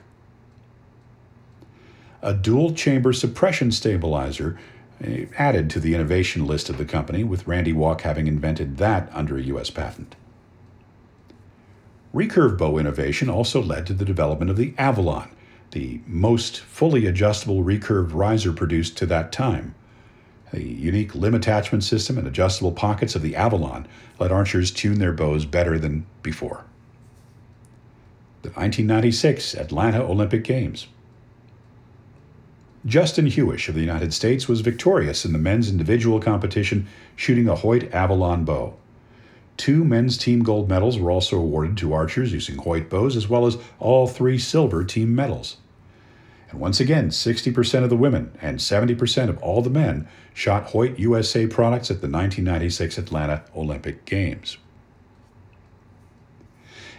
A 2.22 2.34
dual 2.34 2.74
chamber 2.74 3.12
suppression 3.12 3.74
stabilizer 3.74 4.58
eh, 5.04 5.26
added 5.38 5.70
to 5.72 5.82
the 5.82 5.94
innovation 5.94 6.48
list 6.48 6.70
of 6.70 6.78
the 6.78 6.86
company, 6.86 7.26
with 7.26 7.46
Randy 7.46 7.74
Walk 7.74 8.04
having 8.04 8.28
invented 8.28 8.78
that 8.78 9.10
under 9.12 9.38
a 9.38 9.42
U.S. 9.44 9.70
patent. 9.70 10.16
Recurve 12.16 12.58
bow 12.58 12.78
innovation 12.78 13.30
also 13.30 13.62
led 13.62 13.86
to 13.88 13.94
the 13.94 14.06
development 14.06 14.50
of 14.50 14.56
the 14.56 14.74
Avalon, 14.78 15.30
the 15.72 16.00
most 16.08 16.62
fully 16.62 17.06
adjustable 17.06 17.66
recurve 17.66 18.14
riser 18.14 18.54
produced 18.54 18.96
to 18.98 19.06
that 19.08 19.34
time. 19.34 19.76
The 20.54 20.64
unique 20.64 21.14
limb 21.14 21.36
attachment 21.36 21.84
system 21.84 22.18
and 22.18 22.26
adjustable 22.26 22.72
pockets 22.72 23.14
of 23.14 23.22
the 23.22 23.36
Avalon 23.36 23.90
let 24.20 24.32
archers 24.32 24.72
tune 24.72 25.00
their 25.00 25.12
bows 25.12 25.44
better 25.44 25.78
than 25.78 26.06
before. 26.24 26.64
The 28.42 28.50
1996 28.52 29.54
Atlanta 29.56 30.02
Olympic 30.02 30.46
Games. 30.46 30.88
Justin 32.86 33.26
Huish 33.26 33.68
of 33.68 33.76
the 33.76 33.82
United 33.82 34.14
States 34.14 34.48
was 34.48 34.62
victorious 34.62 35.26
in 35.26 35.34
the 35.34 35.38
men's 35.38 35.70
individual 35.70 36.22
competition 36.22 36.88
shooting 37.18 37.50
a 37.50 37.56
Hoyt 37.56 37.94
Avalon 37.94 38.46
bow. 38.46 38.78
Two 39.58 39.84
men's 39.84 40.18
team 40.18 40.42
gold 40.42 40.70
medals 40.70 40.98
were 40.98 41.12
also 41.12 41.38
awarded 41.38 41.76
to 41.80 41.92
archers 41.92 42.32
using 42.32 42.56
Hoyt 42.60 42.90
bows, 42.90 43.18
as 43.18 43.28
well 43.28 43.46
as 43.46 43.58
all 43.78 44.08
three 44.08 44.38
silver 44.38 44.86
team 44.86 45.14
medals. 45.14 45.58
And 46.50 46.62
once 46.62 46.80
again, 46.80 47.10
60% 47.10 47.84
of 47.84 47.90
the 47.90 47.98
women 47.98 48.32
and 48.42 48.60
70% 48.60 49.28
of 49.28 49.38
all 49.40 49.62
the 49.62 49.70
men 49.70 50.08
shot 50.34 50.68
Hoyt 50.68 50.98
USA 50.98 51.46
products 51.46 51.92
at 51.92 52.00
the 52.00 52.08
1996 52.08 52.98
Atlanta 52.98 53.44
Olympic 53.54 54.06
Games. 54.06 54.58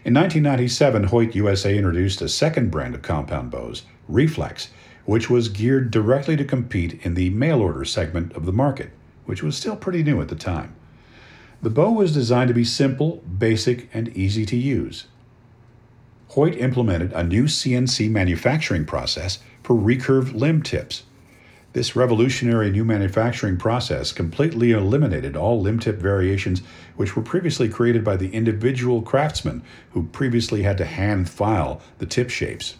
In 0.02 0.14
1997, 0.14 1.04
Hoyt 1.04 1.34
USA 1.34 1.76
introduced 1.76 2.22
a 2.22 2.28
second 2.28 2.70
brand 2.70 2.94
of 2.94 3.02
compound 3.02 3.50
bows, 3.50 3.82
Reflex, 4.08 4.70
which 5.04 5.28
was 5.28 5.50
geared 5.50 5.90
directly 5.90 6.36
to 6.36 6.44
compete 6.44 7.04
in 7.04 7.12
the 7.12 7.28
mail 7.28 7.60
order 7.60 7.84
segment 7.84 8.32
of 8.32 8.46
the 8.46 8.52
market, 8.52 8.92
which 9.26 9.42
was 9.42 9.58
still 9.58 9.76
pretty 9.76 10.02
new 10.02 10.22
at 10.22 10.28
the 10.28 10.34
time. 10.34 10.74
The 11.60 11.68
bow 11.68 11.90
was 11.90 12.14
designed 12.14 12.48
to 12.48 12.54
be 12.54 12.64
simple, 12.64 13.18
basic, 13.18 13.90
and 13.92 14.08
easy 14.16 14.46
to 14.46 14.56
use. 14.56 15.06
Hoyt 16.28 16.56
implemented 16.56 17.12
a 17.12 17.22
new 17.22 17.44
CNC 17.44 18.10
manufacturing 18.10 18.86
process 18.86 19.40
for 19.62 19.76
recurve 19.76 20.32
limb 20.32 20.62
tips. 20.62 21.02
This 21.72 21.94
revolutionary 21.94 22.68
new 22.70 22.84
manufacturing 22.84 23.56
process 23.56 24.10
completely 24.10 24.72
eliminated 24.72 25.36
all 25.36 25.60
limb 25.60 25.78
tip 25.78 25.98
variations 25.98 26.62
which 26.96 27.14
were 27.14 27.22
previously 27.22 27.68
created 27.68 28.02
by 28.02 28.16
the 28.16 28.34
individual 28.34 29.02
craftsmen 29.02 29.62
who 29.92 30.06
previously 30.08 30.62
had 30.64 30.76
to 30.78 30.84
hand 30.84 31.30
file 31.30 31.80
the 31.98 32.06
tip 32.06 32.28
shapes. 32.28 32.74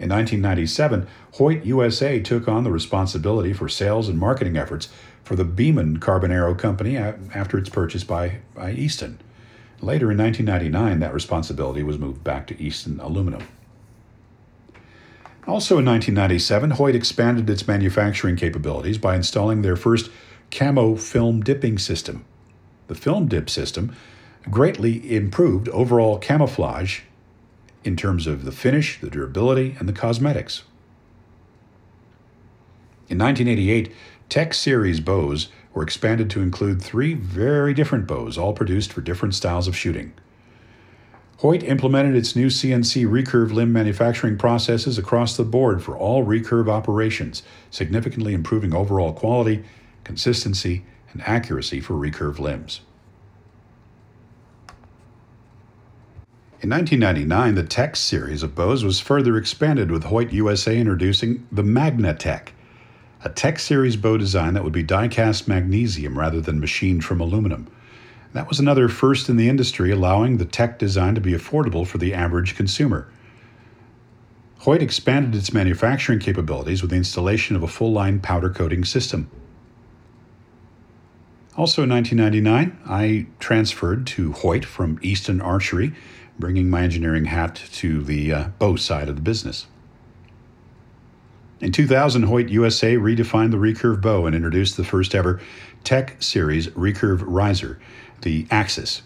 In 0.00 0.10
1997, 0.10 1.06
Hoyt 1.34 1.64
USA 1.64 2.18
took 2.18 2.48
on 2.48 2.64
the 2.64 2.72
responsibility 2.72 3.52
for 3.52 3.68
sales 3.68 4.08
and 4.08 4.18
marketing 4.18 4.56
efforts 4.56 4.88
for 5.22 5.36
the 5.36 5.44
Beman 5.44 5.98
Carbon 5.98 6.32
Arrow 6.32 6.56
Company 6.56 6.96
after 6.96 7.58
its 7.58 7.68
purchase 7.68 8.02
by, 8.02 8.38
by 8.54 8.72
Easton. 8.72 9.20
Later 9.80 10.10
in 10.10 10.18
1999, 10.18 10.98
that 10.98 11.14
responsibility 11.14 11.84
was 11.84 11.98
moved 11.98 12.24
back 12.24 12.48
to 12.48 12.60
Easton 12.60 12.98
Aluminum. 12.98 13.46
Also 15.48 15.78
in 15.78 15.86
1997, 15.86 16.72
Hoyt 16.72 16.94
expanded 16.94 17.48
its 17.48 17.66
manufacturing 17.66 18.36
capabilities 18.36 18.98
by 18.98 19.16
installing 19.16 19.62
their 19.62 19.76
first 19.76 20.10
camo 20.50 20.94
film 20.94 21.40
dipping 21.40 21.78
system. 21.78 22.26
The 22.88 22.94
film 22.94 23.28
dip 23.28 23.48
system 23.48 23.96
greatly 24.50 25.16
improved 25.16 25.70
overall 25.70 26.18
camouflage 26.18 27.00
in 27.82 27.96
terms 27.96 28.26
of 28.26 28.44
the 28.44 28.52
finish, 28.52 29.00
the 29.00 29.08
durability, 29.08 29.74
and 29.78 29.88
the 29.88 29.94
cosmetics. 29.94 30.64
In 33.08 33.16
1988, 33.16 33.90
Tech 34.28 34.52
Series 34.52 35.00
bows 35.00 35.48
were 35.72 35.82
expanded 35.82 36.28
to 36.28 36.42
include 36.42 36.82
three 36.82 37.14
very 37.14 37.72
different 37.72 38.06
bows, 38.06 38.36
all 38.36 38.52
produced 38.52 38.92
for 38.92 39.00
different 39.00 39.34
styles 39.34 39.66
of 39.66 39.74
shooting. 39.74 40.12
Hoyt 41.38 41.62
implemented 41.62 42.16
its 42.16 42.34
new 42.34 42.48
CNC 42.48 43.06
recurve 43.06 43.52
limb 43.52 43.72
manufacturing 43.72 44.36
processes 44.36 44.98
across 44.98 45.36
the 45.36 45.44
board 45.44 45.80
for 45.84 45.96
all 45.96 46.26
recurve 46.26 46.68
operations, 46.68 47.44
significantly 47.70 48.34
improving 48.34 48.74
overall 48.74 49.12
quality, 49.12 49.62
consistency, 50.02 50.84
and 51.12 51.22
accuracy 51.22 51.78
for 51.78 51.94
recurve 51.94 52.40
limbs. 52.40 52.80
In 56.60 56.70
1999, 56.70 57.54
the 57.54 57.62
Tech 57.62 57.94
series 57.94 58.42
of 58.42 58.56
bows 58.56 58.82
was 58.82 58.98
further 58.98 59.36
expanded 59.36 59.92
with 59.92 60.04
Hoyt 60.04 60.32
USA 60.32 60.76
introducing 60.76 61.46
the 61.52 61.62
MagnaTech, 61.62 62.48
a 63.22 63.28
Tech 63.28 63.60
Series 63.60 63.96
bow 63.96 64.16
design 64.16 64.54
that 64.54 64.64
would 64.64 64.72
be 64.72 64.82
die 64.82 65.06
cast 65.06 65.46
magnesium 65.46 66.18
rather 66.18 66.40
than 66.40 66.58
machined 66.58 67.04
from 67.04 67.20
aluminum. 67.20 67.68
That 68.32 68.48
was 68.48 68.60
another 68.60 68.88
first 68.88 69.28
in 69.28 69.36
the 69.36 69.48
industry, 69.48 69.90
allowing 69.90 70.36
the 70.36 70.44
Tech 70.44 70.78
design 70.78 71.14
to 71.14 71.20
be 71.20 71.32
affordable 71.32 71.86
for 71.86 71.98
the 71.98 72.12
average 72.12 72.56
consumer. 72.56 73.08
Hoyt 74.60 74.82
expanded 74.82 75.34
its 75.34 75.52
manufacturing 75.52 76.18
capabilities 76.18 76.82
with 76.82 76.90
the 76.90 76.96
installation 76.96 77.56
of 77.56 77.62
a 77.62 77.68
full 77.68 77.92
line 77.92 78.20
powder 78.20 78.50
coating 78.50 78.84
system. 78.84 79.30
Also 81.56 81.82
in 81.82 81.90
1999, 81.90 82.78
I 82.86 83.26
transferred 83.40 84.06
to 84.08 84.32
Hoyt 84.32 84.64
from 84.64 84.98
Easton 85.02 85.40
Archery, 85.40 85.92
bringing 86.38 86.70
my 86.70 86.82
engineering 86.82 87.24
hat 87.24 87.60
to 87.72 88.02
the 88.02 88.32
uh, 88.32 88.48
bow 88.58 88.76
side 88.76 89.08
of 89.08 89.16
the 89.16 89.22
business. 89.22 89.66
In 91.60 91.72
2000, 91.72 92.24
Hoyt 92.24 92.48
USA 92.50 92.94
redefined 92.94 93.50
the 93.50 93.56
recurve 93.56 94.00
bow 94.00 94.26
and 94.26 94.36
introduced 94.36 94.76
the 94.76 94.84
first 94.84 95.14
ever 95.14 95.40
Tech 95.82 96.22
Series 96.22 96.68
recurve 96.68 97.24
riser, 97.26 97.80
the 98.22 98.46
Axis. 98.50 99.02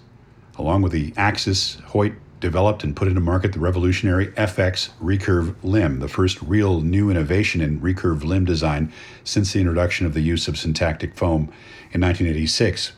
Along 0.58 0.82
with 0.82 0.92
the 0.92 1.12
Axis, 1.16 1.76
Hoyt 1.86 2.12
developed 2.40 2.82
and 2.82 2.96
put 2.96 3.08
into 3.08 3.20
market 3.20 3.52
the 3.52 3.60
revolutionary 3.60 4.26
FX 4.28 4.90
recurve 5.00 5.54
limb, 5.62 6.00
the 6.00 6.08
first 6.08 6.42
real 6.42 6.80
new 6.80 7.08
innovation 7.08 7.60
in 7.60 7.80
recurve 7.80 8.24
limb 8.24 8.44
design 8.44 8.92
since 9.22 9.52
the 9.52 9.60
introduction 9.60 10.06
of 10.06 10.12
the 10.12 10.20
use 10.20 10.48
of 10.48 10.58
syntactic 10.58 11.14
foam 11.14 11.42
in 11.92 12.00
1986. 12.00 12.92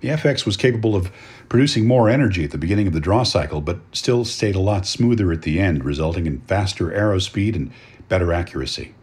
The 0.00 0.08
FX 0.08 0.44
was 0.44 0.56
capable 0.56 0.94
of 0.94 1.10
producing 1.48 1.86
more 1.86 2.08
energy 2.08 2.44
at 2.44 2.50
the 2.50 2.58
beginning 2.58 2.86
of 2.86 2.92
the 2.92 3.00
draw 3.00 3.22
cycle, 3.22 3.60
but 3.60 3.78
still 3.92 4.24
stayed 4.24 4.54
a 4.54 4.60
lot 4.60 4.86
smoother 4.86 5.32
at 5.32 5.42
the 5.42 5.60
end, 5.60 5.84
resulting 5.84 6.26
in 6.26 6.40
faster 6.42 6.92
arrow 6.92 7.18
speed 7.18 7.56
and 7.56 7.70
better 8.08 8.32
accuracy. 8.32 8.94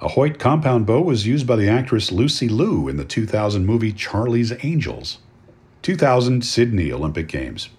A 0.00 0.08
Hoyt 0.08 0.38
compound 0.38 0.86
bow 0.86 1.00
was 1.02 1.26
used 1.26 1.46
by 1.46 1.56
the 1.56 1.68
actress 1.68 2.12
Lucy 2.12 2.48
Liu 2.48 2.88
in 2.88 2.96
the 2.96 3.04
2000 3.04 3.66
movie 3.66 3.92
Charlie's 3.92 4.52
Angels. 4.62 5.18
2000 5.88 6.44
Sydney 6.44 6.92
Olympic 6.92 7.28
Games. 7.28 7.70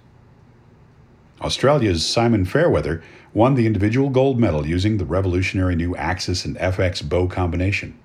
Australia's 1.41 2.03
Simon 2.03 2.43
Fairweather 2.43 3.03
won 3.35 3.53
the 3.53 3.67
individual 3.67 4.09
gold 4.09 4.39
medal 4.39 4.65
using 4.65 4.97
the 4.97 5.05
revolutionary 5.05 5.75
new 5.75 5.95
Axis 5.95 6.43
and 6.43 6.57
FX 6.57 7.07
bow 7.07 7.27
combination. 7.27 7.95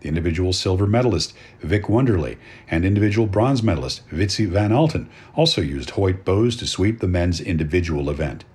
The 0.00 0.08
individual 0.08 0.54
silver 0.54 0.86
medalist, 0.86 1.34
Vic 1.60 1.82
Wunderle, 1.82 2.38
and 2.66 2.86
individual 2.86 3.26
bronze 3.26 3.62
medalist, 3.62 4.00
Wietse 4.08 4.48
Van 4.48 4.72
Alten, 4.72 5.10
also 5.36 5.60
used 5.60 5.90
Hoyt 5.90 6.24
bows 6.24 6.56
to 6.56 6.66
sweep 6.66 7.00
the 7.00 7.06
men's 7.06 7.38
individual 7.38 8.08
event. 8.08 8.46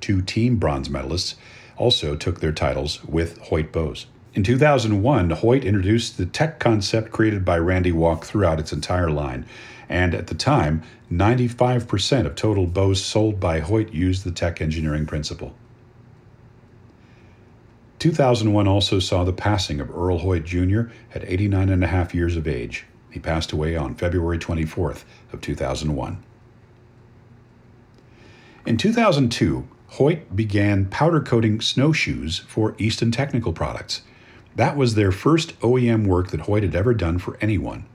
Two 0.00 0.22
team 0.22 0.56
bronze 0.56 0.88
medalists 0.88 1.34
also 1.76 2.16
took 2.16 2.40
their 2.40 2.52
titles 2.52 3.04
with 3.04 3.36
Hoyt 3.36 3.70
bows. 3.70 4.06
In 4.34 4.42
2001, 4.42 5.28
Hoyt 5.28 5.62
introduced 5.62 6.16
the 6.16 6.24
tech 6.24 6.58
concept 6.58 7.12
created 7.12 7.44
by 7.44 7.58
Randy 7.58 7.92
Walk 7.92 8.24
throughout 8.24 8.58
its 8.58 8.72
entire 8.72 9.10
line, 9.10 9.44
and 9.90 10.14
at 10.14 10.28
the 10.28 10.34
time, 10.34 10.82
95% 11.10 12.24
of 12.24 12.34
total 12.34 12.66
bows 12.66 13.04
sold 13.04 13.38
by 13.38 13.60
Hoyt 13.60 13.92
used 13.92 14.24
the 14.24 14.30
tech 14.30 14.62
engineering 14.62 15.04
principle. 15.04 15.54
2001 17.98 18.66
also 18.66 18.98
saw 18.98 19.22
the 19.22 19.34
passing 19.34 19.80
of 19.80 19.90
Earl 19.90 20.18
Hoyt 20.18 20.44
Jr. 20.44 20.84
at 21.14 21.28
89 21.28 21.68
and 21.68 21.84
a 21.84 21.88
half 21.88 22.14
years 22.14 22.34
of 22.34 22.48
age. 22.48 22.86
He 23.10 23.20
passed 23.20 23.52
away 23.52 23.76
on 23.76 23.94
February 23.94 24.38
24th 24.38 25.04
of 25.30 25.42
2001. 25.42 26.22
In 28.64 28.78
2002, 28.78 29.68
Hoyt 29.88 30.34
began 30.34 30.86
powder 30.86 31.20
coating 31.20 31.60
snowshoes 31.60 32.38
for 32.48 32.74
Easton 32.78 33.10
Technical 33.10 33.52
Products 33.52 34.00
that 34.56 34.76
was 34.76 34.94
their 34.94 35.12
first 35.12 35.58
OEM 35.60 36.06
work 36.06 36.30
that 36.30 36.42
Hoyt 36.42 36.62
had 36.62 36.74
ever 36.74 36.94
done 36.94 37.18
for 37.18 37.38
anyone. 37.40 37.86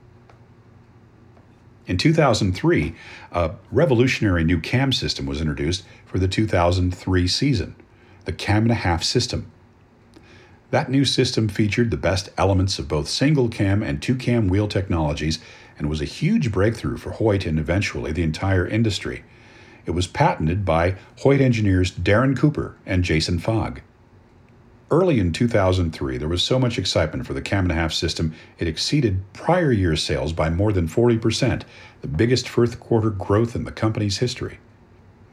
In 1.86 1.96
2003, 1.96 2.94
a 3.32 3.52
revolutionary 3.72 4.44
new 4.44 4.60
cam 4.60 4.92
system 4.92 5.24
was 5.24 5.40
introduced 5.40 5.84
for 6.04 6.18
the 6.18 6.28
2003 6.28 7.26
season, 7.26 7.74
the 8.26 8.32
Cam 8.32 8.64
and 8.64 8.72
a 8.72 8.74
Half 8.74 9.02
system. 9.02 9.50
That 10.70 10.90
new 10.90 11.06
system 11.06 11.48
featured 11.48 11.90
the 11.90 11.96
best 11.96 12.28
elements 12.36 12.78
of 12.78 12.88
both 12.88 13.08
single 13.08 13.48
cam 13.48 13.82
and 13.82 14.02
two 14.02 14.16
cam 14.16 14.48
wheel 14.48 14.68
technologies 14.68 15.38
and 15.78 15.88
was 15.88 16.02
a 16.02 16.06
huge 16.06 16.52
breakthrough 16.52 16.98
for 16.98 17.12
Hoyt 17.12 17.46
and 17.46 17.58
eventually 17.58 18.12
the 18.12 18.22
entire 18.22 18.66
industry. 18.66 19.24
It 19.86 19.92
was 19.92 20.06
patented 20.06 20.66
by 20.66 20.96
Hoyt 21.20 21.40
engineers 21.40 21.90
Darren 21.90 22.36
Cooper 22.36 22.76
and 22.84 23.02
Jason 23.02 23.38
Fogg. 23.38 23.80
Early 24.90 25.20
in 25.20 25.34
2003, 25.34 26.16
there 26.16 26.28
was 26.28 26.42
so 26.42 26.58
much 26.58 26.78
excitement 26.78 27.26
for 27.26 27.34
the 27.34 27.42
Cam 27.42 27.64
and 27.64 27.72
a 27.72 27.74
Half 27.74 27.92
system, 27.92 28.32
it 28.58 28.66
exceeded 28.66 29.20
prior 29.34 29.70
year 29.70 29.96
sales 29.96 30.32
by 30.32 30.48
more 30.48 30.72
than 30.72 30.88
40%, 30.88 31.62
the 32.00 32.08
biggest 32.08 32.48
first 32.48 32.80
quarter 32.80 33.10
growth 33.10 33.54
in 33.54 33.64
the 33.64 33.72
company's 33.72 34.18
history. 34.18 34.58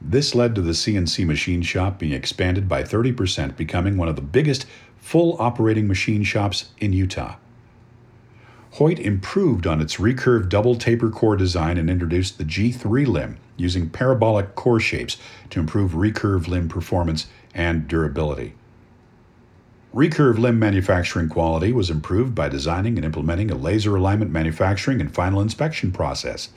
This 0.02 0.36
led 0.36 0.56
to 0.56 0.62
the 0.62 0.74
CNC 0.74 1.26
machine 1.26 1.62
shop 1.62 2.00
being 2.00 2.12
expanded 2.12 2.68
by 2.68 2.84
30%, 2.84 3.56
becoming 3.56 3.96
one 3.96 4.10
of 4.10 4.18
the 4.18 4.22
biggest 4.22 4.66
full 4.98 5.38
operating 5.40 5.88
machine 5.88 6.26
shops 6.26 6.72
in 6.80 6.92
Utah. 6.92 7.36
Hoyt 8.72 9.00
improved 9.00 9.66
on 9.66 9.80
its 9.80 9.96
recurve 9.96 10.50
double 10.50 10.76
taper 10.76 11.10
core 11.10 11.38
design 11.38 11.78
and 11.78 11.90
introduced 11.90 12.38
the 12.38 12.44
G3 12.44 13.08
limb 13.08 13.38
using 13.56 13.90
parabolic 13.90 14.54
core 14.56 14.82
shapes 14.82 15.16
to 15.50 15.62
improve 15.62 15.92
recurve 15.92 16.50
limb 16.50 16.68
performance 16.68 17.28
and 17.54 17.88
durability. 17.88 18.54
Recurve 19.96 20.38
limb 20.38 20.60
manufacturing 20.60 21.30
quality 21.30 21.72
was 21.72 21.90
improved 21.90 22.36
by 22.36 22.50
designing 22.50 22.98
and 22.98 23.06
implementing 23.06 23.50
a 23.50 23.56
laser 23.56 23.96
alignment 23.96 24.30
manufacturing 24.30 25.00
and 25.00 25.16
final 25.16 25.40
inspection 25.40 25.94
process. 25.94 26.50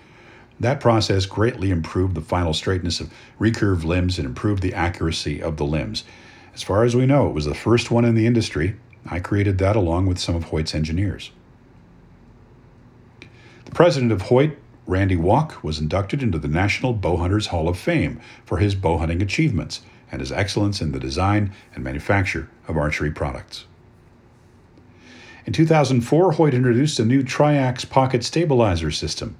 That 0.58 0.80
process 0.80 1.24
greatly 1.24 1.70
improved 1.70 2.16
the 2.16 2.20
final 2.20 2.52
straightness 2.52 2.98
of 2.98 3.12
recurved 3.38 3.84
limbs 3.84 4.18
and 4.18 4.26
improved 4.26 4.60
the 4.60 4.74
accuracy 4.74 5.40
of 5.40 5.56
the 5.56 5.64
limbs. 5.64 6.02
As 6.52 6.64
far 6.64 6.82
as 6.82 6.96
we 6.96 7.06
know, 7.06 7.28
it 7.28 7.32
was 7.32 7.44
the 7.44 7.54
first 7.54 7.92
one 7.92 8.04
in 8.04 8.16
the 8.16 8.26
industry. 8.26 8.74
I 9.06 9.20
created 9.20 9.58
that 9.58 9.76
along 9.76 10.06
with 10.06 10.18
some 10.18 10.34
of 10.34 10.46
Hoyt's 10.46 10.74
engineers. 10.74 11.30
The 13.66 13.70
president 13.70 14.10
of 14.10 14.22
Hoyt, 14.22 14.58
Randy 14.84 15.14
Walk, 15.14 15.62
was 15.62 15.78
inducted 15.78 16.24
into 16.24 16.40
the 16.40 16.48
National 16.48 16.92
Bowhunters 16.92 17.46
Hall 17.46 17.68
of 17.68 17.78
Fame 17.78 18.20
for 18.44 18.58
his 18.58 18.74
bow 18.74 18.98
hunting 18.98 19.22
achievements 19.22 19.82
and 20.10 20.20
his 20.20 20.32
excellence 20.32 20.80
in 20.80 20.92
the 20.92 21.00
design 21.00 21.52
and 21.74 21.84
manufacture 21.84 22.48
of 22.66 22.76
archery 22.76 23.10
products. 23.10 23.66
In 25.46 25.52
2004, 25.52 26.32
Hoyt 26.32 26.54
introduced 26.54 26.98
a 26.98 27.04
new 27.04 27.22
Triax 27.22 27.88
pocket 27.88 28.22
stabilizer 28.24 28.90
system 28.90 29.36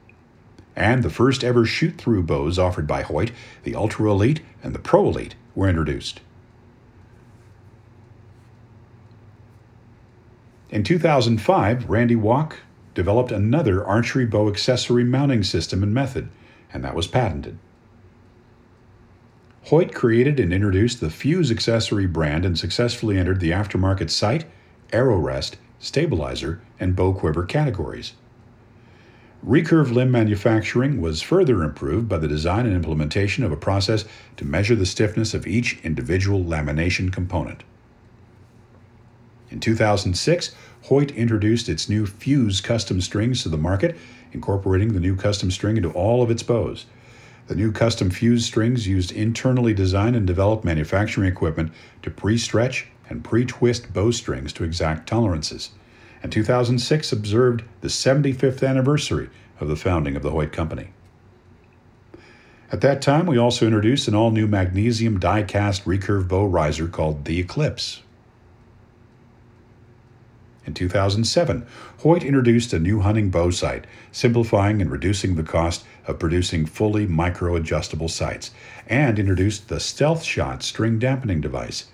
and 0.79 1.03
the 1.03 1.11
first 1.11 1.43
ever 1.43 1.67
shoot 1.67 1.99
through 1.99 2.23
bows 2.23 2.57
offered 2.57 2.87
by 2.87 3.03
Hoyt, 3.03 3.33
the 3.65 3.75
Ultra 3.75 4.13
Elite 4.13 4.41
and 4.63 4.73
the 4.73 4.79
Pro 4.79 5.09
Elite, 5.09 5.35
were 5.57 5.69
introduced. 5.69 6.21
In 10.71 10.85
2005, 10.85 11.91
Randy 11.91 12.15
Walk 12.15 12.61
developed 12.95 13.33
another 13.33 13.85
archery 13.85 14.25
bow 14.25 14.49
accessory 14.49 15.03
mounting 15.03 15.43
system 15.43 15.83
and 15.83 15.93
method, 15.93 16.29
and 16.73 16.85
that 16.85 16.95
was 16.95 17.09
patented. 17.09 17.59
Hoyt 19.69 19.93
created 19.93 20.41
and 20.41 20.51
introduced 20.51 20.99
the 20.99 21.11
Fuse 21.11 21.51
accessory 21.51 22.07
brand 22.07 22.47
and 22.47 22.59
successfully 22.59 23.19
entered 23.19 23.39
the 23.39 23.51
aftermarket 23.51 24.09
sight, 24.09 24.47
arrow 24.95 25.19
rest, 25.19 25.59
stabilizer, 25.79 26.63
and 26.81 26.97
bow 26.97 27.13
quiver 27.13 27.45
categories. 27.45 28.15
Recurve 29.47 29.93
limb 29.93 30.11
manufacturing 30.11 31.03
was 31.03 31.21
further 31.21 31.63
improved 31.63 32.09
by 32.09 32.17
the 32.17 32.27
design 32.27 32.65
and 32.65 32.75
implementation 32.75 33.45
of 33.45 33.53
a 33.53 33.59
process 33.59 34.07
to 34.39 34.47
measure 34.47 34.75
the 34.75 34.87
stiffness 34.87 35.35
of 35.35 35.47
each 35.47 35.79
individual 35.83 36.43
lamination 36.43 37.13
component. 37.13 37.63
In 39.51 39.61
2006, 39.61 40.55
Hoyt 40.85 41.11
introduced 41.11 41.69
its 41.69 41.91
new 41.91 42.07
Fuse 42.07 42.63
custom 42.63 43.03
strings 43.03 43.43
to 43.43 43.51
the 43.51 43.59
market, 43.59 43.99
incorporating 44.33 44.95
the 44.95 45.01
new 45.01 45.15
custom 45.15 45.51
string 45.51 45.77
into 45.77 45.91
all 45.91 46.23
of 46.23 46.31
its 46.31 46.43
bows. 46.43 46.87
The 47.49 47.57
new 47.57 47.73
custom 47.73 48.11
Fuse 48.11 48.45
strings 48.45 48.87
used 48.87 49.11
internally 49.11 49.75
designed 49.75 50.17
and 50.17 50.27
developed 50.27 50.65
manufacturing 50.65 51.29
equipment 51.29 51.73
to 52.03 52.11
pre 52.11 52.39
stretch 52.39 52.87
and 53.09 53.25
pre 53.25 53.45
twist 53.45 53.93
bowstrings 53.93 54.53
to 54.55 54.65
exact 54.65 55.09
tolerances 55.09 55.71
and 56.23 56.33
2006 56.33 57.13
observed 57.13 57.65
the 57.81 57.89
75th 57.89 58.67
anniversary 58.67 59.31
of 59.61 59.69
the 59.69 59.77
founding 59.77 60.17
of 60.17 60.23
the 60.23 60.31
Hoyt 60.31 60.53
Company. 60.53 60.89
At 62.71 62.81
that 62.83 63.01
time, 63.01 63.27
we 63.27 63.39
also 63.39 63.67
introduced 63.67 64.09
an 64.09 64.15
all 64.15 64.31
new 64.31 64.47
magnesium 64.47 65.19
die 65.19 65.43
cast 65.43 65.85
recurve 65.85 66.29
bow 66.29 66.45
riser 66.45 66.87
called 66.87 67.25
the 67.25 67.41
Eclipse. 67.41 68.03
In 70.69 70.75
2007, 70.75 71.65
Hoyt 72.01 72.23
introduced 72.23 72.75
a 72.75 72.79
new 72.79 73.01
hunting 73.01 73.31
bow 73.31 73.49
sight, 73.49 73.87
simplifying 74.13 74.83
and 74.83 74.91
reducing 74.91 75.35
the 75.35 75.43
cost 75.43 75.83
of 76.07 76.19
producing 76.19 76.67
fully 76.67 77.07
micro 77.07 77.57
adjustable 77.57 78.11
sights, 78.11 78.51
and 78.87 79.19
introduced 79.19 79.69
the 79.69 79.81
Stealth 79.81 80.23
Shot 80.23 80.63
string 80.63 80.99
dampening 80.99 81.41
device. 81.41 81.87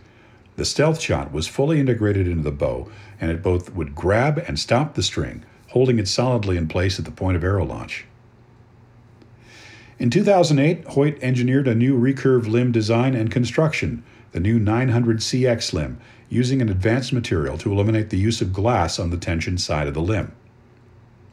The 0.56 0.64
Stealth 0.64 1.00
Shot 1.00 1.30
was 1.32 1.46
fully 1.46 1.78
integrated 1.78 2.26
into 2.26 2.42
the 2.42 2.50
bow 2.50 2.90
and 3.20 3.30
it 3.30 3.44
both 3.44 3.72
would 3.72 3.94
grab 3.94 4.42
and 4.48 4.58
stop 4.58 4.94
the 4.94 5.04
string, 5.04 5.44
holding 5.68 6.00
it 6.00 6.08
solidly 6.08 6.56
in 6.56 6.66
place 6.66 6.98
at 6.98 7.04
the 7.04 7.12
point 7.12 7.36
of 7.36 7.44
arrow 7.44 7.64
launch. 7.64 8.06
In 10.00 10.10
2008, 10.10 10.84
Hoyt 10.88 11.16
engineered 11.22 11.68
a 11.68 11.76
new 11.76 11.96
recurve 11.96 12.48
limb 12.48 12.72
design 12.72 13.14
and 13.14 13.30
construction, 13.30 14.02
the 14.32 14.40
new 14.40 14.58
900CX 14.58 15.72
limb, 15.72 16.00
using 16.34 16.60
an 16.60 16.68
advanced 16.68 17.12
material 17.12 17.56
to 17.56 17.72
eliminate 17.72 18.10
the 18.10 18.18
use 18.18 18.40
of 18.40 18.52
glass 18.52 18.98
on 18.98 19.10
the 19.10 19.16
tension 19.16 19.56
side 19.56 19.86
of 19.86 19.94
the 19.94 20.02
limb. 20.02 20.34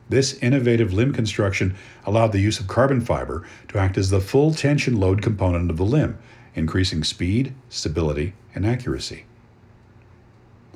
This 0.10 0.34
innovative 0.44 0.94
limb 0.94 1.12
construction 1.12 1.76
allowed 2.06 2.34
the 2.34 2.40
use 2.40 2.60
of 2.60 2.68
carbon 2.68 3.02
fiber 3.02 3.44
to 3.70 3.80
act 3.80 3.98
as 3.98 4.12
the 4.12 4.22
full 4.22 4.54
tension 4.54 5.00
load 5.00 5.24
component 5.24 5.72
of 5.72 5.78
the 5.78 5.86
limb, 5.86 6.20
increasing 6.54 7.04
speed, 7.04 7.56
stability, 7.68 8.34
and 8.54 8.64
accuracy. 8.64 9.26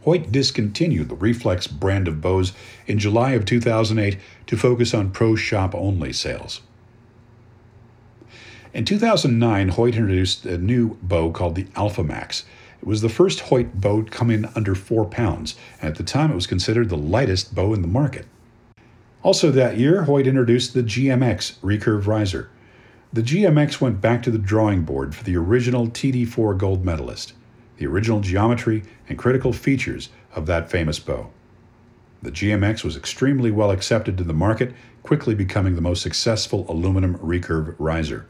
Hoyt 0.03 0.31
discontinued 0.31 1.09
the 1.09 1.15
Reflex 1.15 1.67
brand 1.67 2.07
of 2.07 2.21
bows 2.21 2.53
in 2.88 2.97
July 2.97 3.31
of 3.31 3.45
2008 3.45 4.17
to 4.47 4.57
focus 4.57 4.93
on 4.93 5.11
pro 5.11 5.35
shop 5.35 5.75
only 5.75 6.13
sales. 6.13 6.61
In 8.73 8.85
2009, 8.85 9.69
Hoyt 9.69 9.95
introduced 9.95 10.45
a 10.45 10.57
new 10.57 10.97
bow 11.03 11.31
called 11.31 11.55
the 11.55 11.67
Alpha 11.75 12.03
Max. 12.03 12.43
It 12.86 12.89
was 12.89 13.02
the 13.02 13.10
first 13.10 13.39
Hoyt 13.39 13.82
bow 13.82 14.04
coming 14.04 14.45
under 14.54 14.76
4 14.76 15.06
pounds, 15.06 15.56
and 15.82 15.89
at 15.89 15.98
the 15.98 16.04
time 16.04 16.30
it 16.30 16.36
was 16.36 16.45
considered 16.45 16.89
the 16.89 16.95
lightest 16.95 17.56
bow 17.56 17.74
in 17.74 17.82
the 17.82 17.88
market. 17.88 18.28
Also 19.24 19.50
that 19.50 19.80
year, 19.80 20.04
Hoyt 20.04 20.28
introduced 20.28 20.76
the 20.76 20.84
GMX 20.84 21.56
recurve 21.62 22.06
riser. 22.06 22.48
The 23.12 23.24
GMX 23.24 23.82
went 23.82 24.02
back 24.02 24.21
to 24.21 24.30
the 24.30 24.38
drawing 24.38 24.84
board 24.84 25.15
for 25.15 25.24
the 25.24 25.36
original 25.36 25.88
TD4 25.88 26.60
gold 26.60 26.86
medalist 26.86 27.34
the 27.78 27.88
original 27.88 28.21
geometry 28.21 28.84
and 29.10 29.17
critical 29.17 29.52
features 29.52 30.10
of 30.34 30.45
that 30.45 30.69
famous 30.69 31.00
bow. 31.00 31.30
The 32.21 32.32
GMX 32.32 32.84
was 32.84 32.95
extremely 32.95 33.52
well 33.52 33.71
accepted 33.71 34.21
in 34.21 34.28
the 34.28 34.34
market, 34.34 34.74
quickly 35.04 35.36
becoming 35.36 35.76
the 35.76 35.82
most 35.82 36.02
successful 36.02 36.65
aluminum 36.69 37.17
recurve 37.17 37.76
riser. 37.78 38.28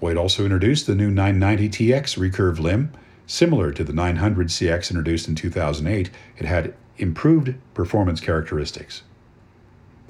Hoyt 0.00 0.16
also 0.16 0.44
introduced 0.44 0.86
the 0.86 0.94
new 0.94 1.10
990TX 1.10 2.16
recurve 2.18 2.60
limb. 2.60 2.92
Similar 3.26 3.72
to 3.72 3.84
the 3.84 3.92
900CX 3.92 4.90
introduced 4.90 5.28
in 5.28 5.34
2008, 5.34 6.10
it 6.36 6.46
had 6.46 6.74
improved 6.98 7.54
performance 7.74 8.20
characteristics. 8.20 9.02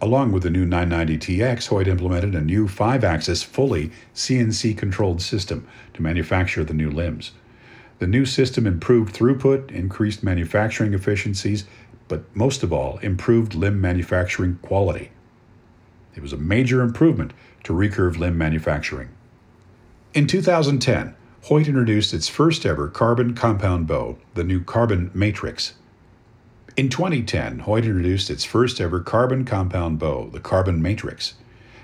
Along 0.01 0.31
with 0.31 0.45
the 0.45 0.51
new 0.51 0.65
990TX, 0.67 1.69
Hoyt 1.69 1.89
implemented 1.89 2.35
a 2.35 2.41
new 2.41 2.69
five 2.69 3.03
axis, 3.03 3.43
fully 3.43 3.91
CNC 4.15 4.77
controlled 4.77 5.21
system 5.21 5.67
to 5.95 6.03
manufacture 6.03 6.63
the 6.63 6.75
new 6.75 6.91
limbs. 6.91 7.33
The 7.99 8.07
new 8.07 8.25
system 8.25 8.67
improved 8.67 9.15
throughput, 9.15 9.73
increased 9.73 10.23
manufacturing 10.23 10.95
efficiencies, 10.95 11.65
but 12.07 12.25
most 12.37 12.63
of 12.63 12.73
all, 12.73 12.99
improved 12.99 13.55
limb 13.55 13.81
manufacturing 13.81 14.59
quality. 14.63 15.11
It 16.15 16.23
was 16.23 16.33
a 16.33 16.37
major 16.37 16.81
improvement 16.83 17.33
to 17.65 17.73
recurve 17.73 18.19
limb 18.19 18.39
manufacturing. 18.39 19.09
In 20.15 20.27
2010, 20.27 21.15
Hoyt 21.45 21.69
introduced 21.69 22.15
its 22.15 22.29
first 22.29 22.65
ever 22.65 22.89
carbon 22.89 23.35
compound 23.35 23.87
bow, 23.87 24.17
the 24.33 24.43
new 24.43 24.65
Carbon 24.65 25.11
Matrix. 25.13 25.75
In 26.79 26.89
2010, 26.89 27.61
Hoyt 27.61 27.85
introduced 27.85 28.31
its 28.31 28.43
first 28.43 28.81
ever 28.81 29.01
carbon 29.01 29.45
compound 29.45 29.99
bow, 29.99 30.31
the 30.33 30.41
Carbon 30.41 30.81
Matrix. 30.81 31.35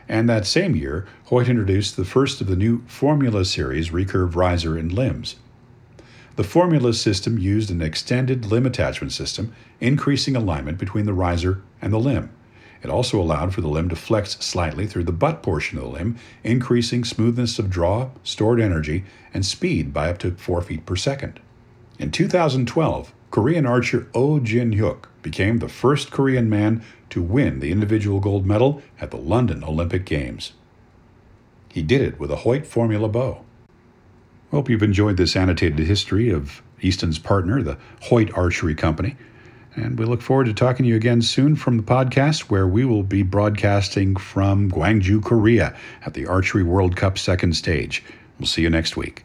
And 0.09 0.27
that 0.27 0.47
same 0.47 0.75
year, 0.75 1.07
Hoyt 1.27 1.51
introduced 1.51 1.97
the 1.97 2.05
first 2.07 2.41
of 2.41 2.47
the 2.47 2.57
new 2.57 2.83
Formula 2.87 3.45
series 3.45 3.91
recurve 3.91 4.35
riser 4.35 4.79
and 4.79 4.91
limbs. 4.91 5.37
The 6.37 6.45
Formula 6.45 6.95
system 6.95 7.39
used 7.39 7.71
an 7.71 7.83
extended 7.83 8.47
limb 8.47 8.65
attachment 8.65 9.13
system, 9.13 9.55
increasing 9.81 10.35
alignment 10.35 10.79
between 10.79 11.05
the 11.05 11.13
riser 11.13 11.61
and 11.83 11.93
the 11.93 12.01
limb. 12.01 12.31
It 12.85 12.91
also 12.91 13.19
allowed 13.19 13.55
for 13.55 13.63
the 13.63 13.69
limb 13.69 13.89
to 13.89 13.97
flex 13.97 14.33
slightly 14.41 14.87
through 14.87 15.05
the 15.05 15.13
butt 15.13 15.43
portion 15.43 15.79
of 15.79 15.85
the 15.85 15.91
limb, 15.91 16.17
increasing 16.45 17.03
smoothness 17.03 17.59
of 17.59 17.71
draw, 17.71 18.11
stored 18.23 18.61
energy, 18.61 19.05
and 19.33 19.45
speed 19.45 19.95
by 19.95 20.11
up 20.11 20.19
to 20.19 20.33
4 20.33 20.61
feet 20.61 20.85
per 20.85 20.95
second. 20.95 21.41
In 21.99 22.11
2012, 22.11 23.13
Korean 23.31 23.65
archer 23.65 24.07
Oh 24.15 24.39
Jin 24.39 24.73
Hyuk 24.73 25.07
became 25.23 25.59
the 25.59 25.69
first 25.69 26.11
Korean 26.11 26.51
man 26.51 26.85
to 27.09 27.23
win 27.23 27.61
the 27.61 27.73
individual 27.73 28.21
gold 28.21 28.45
medal 28.45 28.83
at 29.01 29.11
the 29.11 29.17
London 29.17 29.65
Olympic 29.65 30.05
Games. 30.05 30.53
He 31.71 31.83
did 31.83 32.03
it 32.03 32.21
with 32.21 32.31
a 32.31 32.37
Hoyt 32.37 32.67
Formula 32.67 33.09
bow. 33.09 33.45
Hope 34.51 34.69
you've 34.69 34.83
enjoyed 34.83 35.17
this 35.17 35.37
annotated 35.37 35.79
history 35.79 36.29
of 36.29 36.63
Easton's 36.83 37.19
partner, 37.19 37.63
the 37.63 37.79
Hoyt 38.03 38.31
Archery 38.37 38.75
Company. 38.75 39.17
And 39.77 39.99
we 39.99 40.05
look 40.05 40.23
forward 40.23 40.47
to 40.47 40.55
talking 40.55 40.85
to 40.85 40.89
you 40.89 40.97
again 40.97 41.21
soon 41.21 41.57
from 41.57 41.77
the 41.77 41.83
podcast, 41.83 42.43
where 42.43 42.67
we 42.67 42.85
will 42.85 43.03
be 43.03 43.23
broadcasting 43.23 44.17
from 44.17 44.71
Gwangju, 44.71 45.25
Korea 45.25 45.75
at 46.07 46.15
the 46.15 46.27
Archery 46.27 46.63
World 46.63 46.97
Cup 46.97 47.19
second 47.19 47.55
stage. 47.57 48.05
We'll 48.39 48.47
see 48.47 48.63
you 48.63 48.71
next 48.71 48.97
week. 48.97 49.25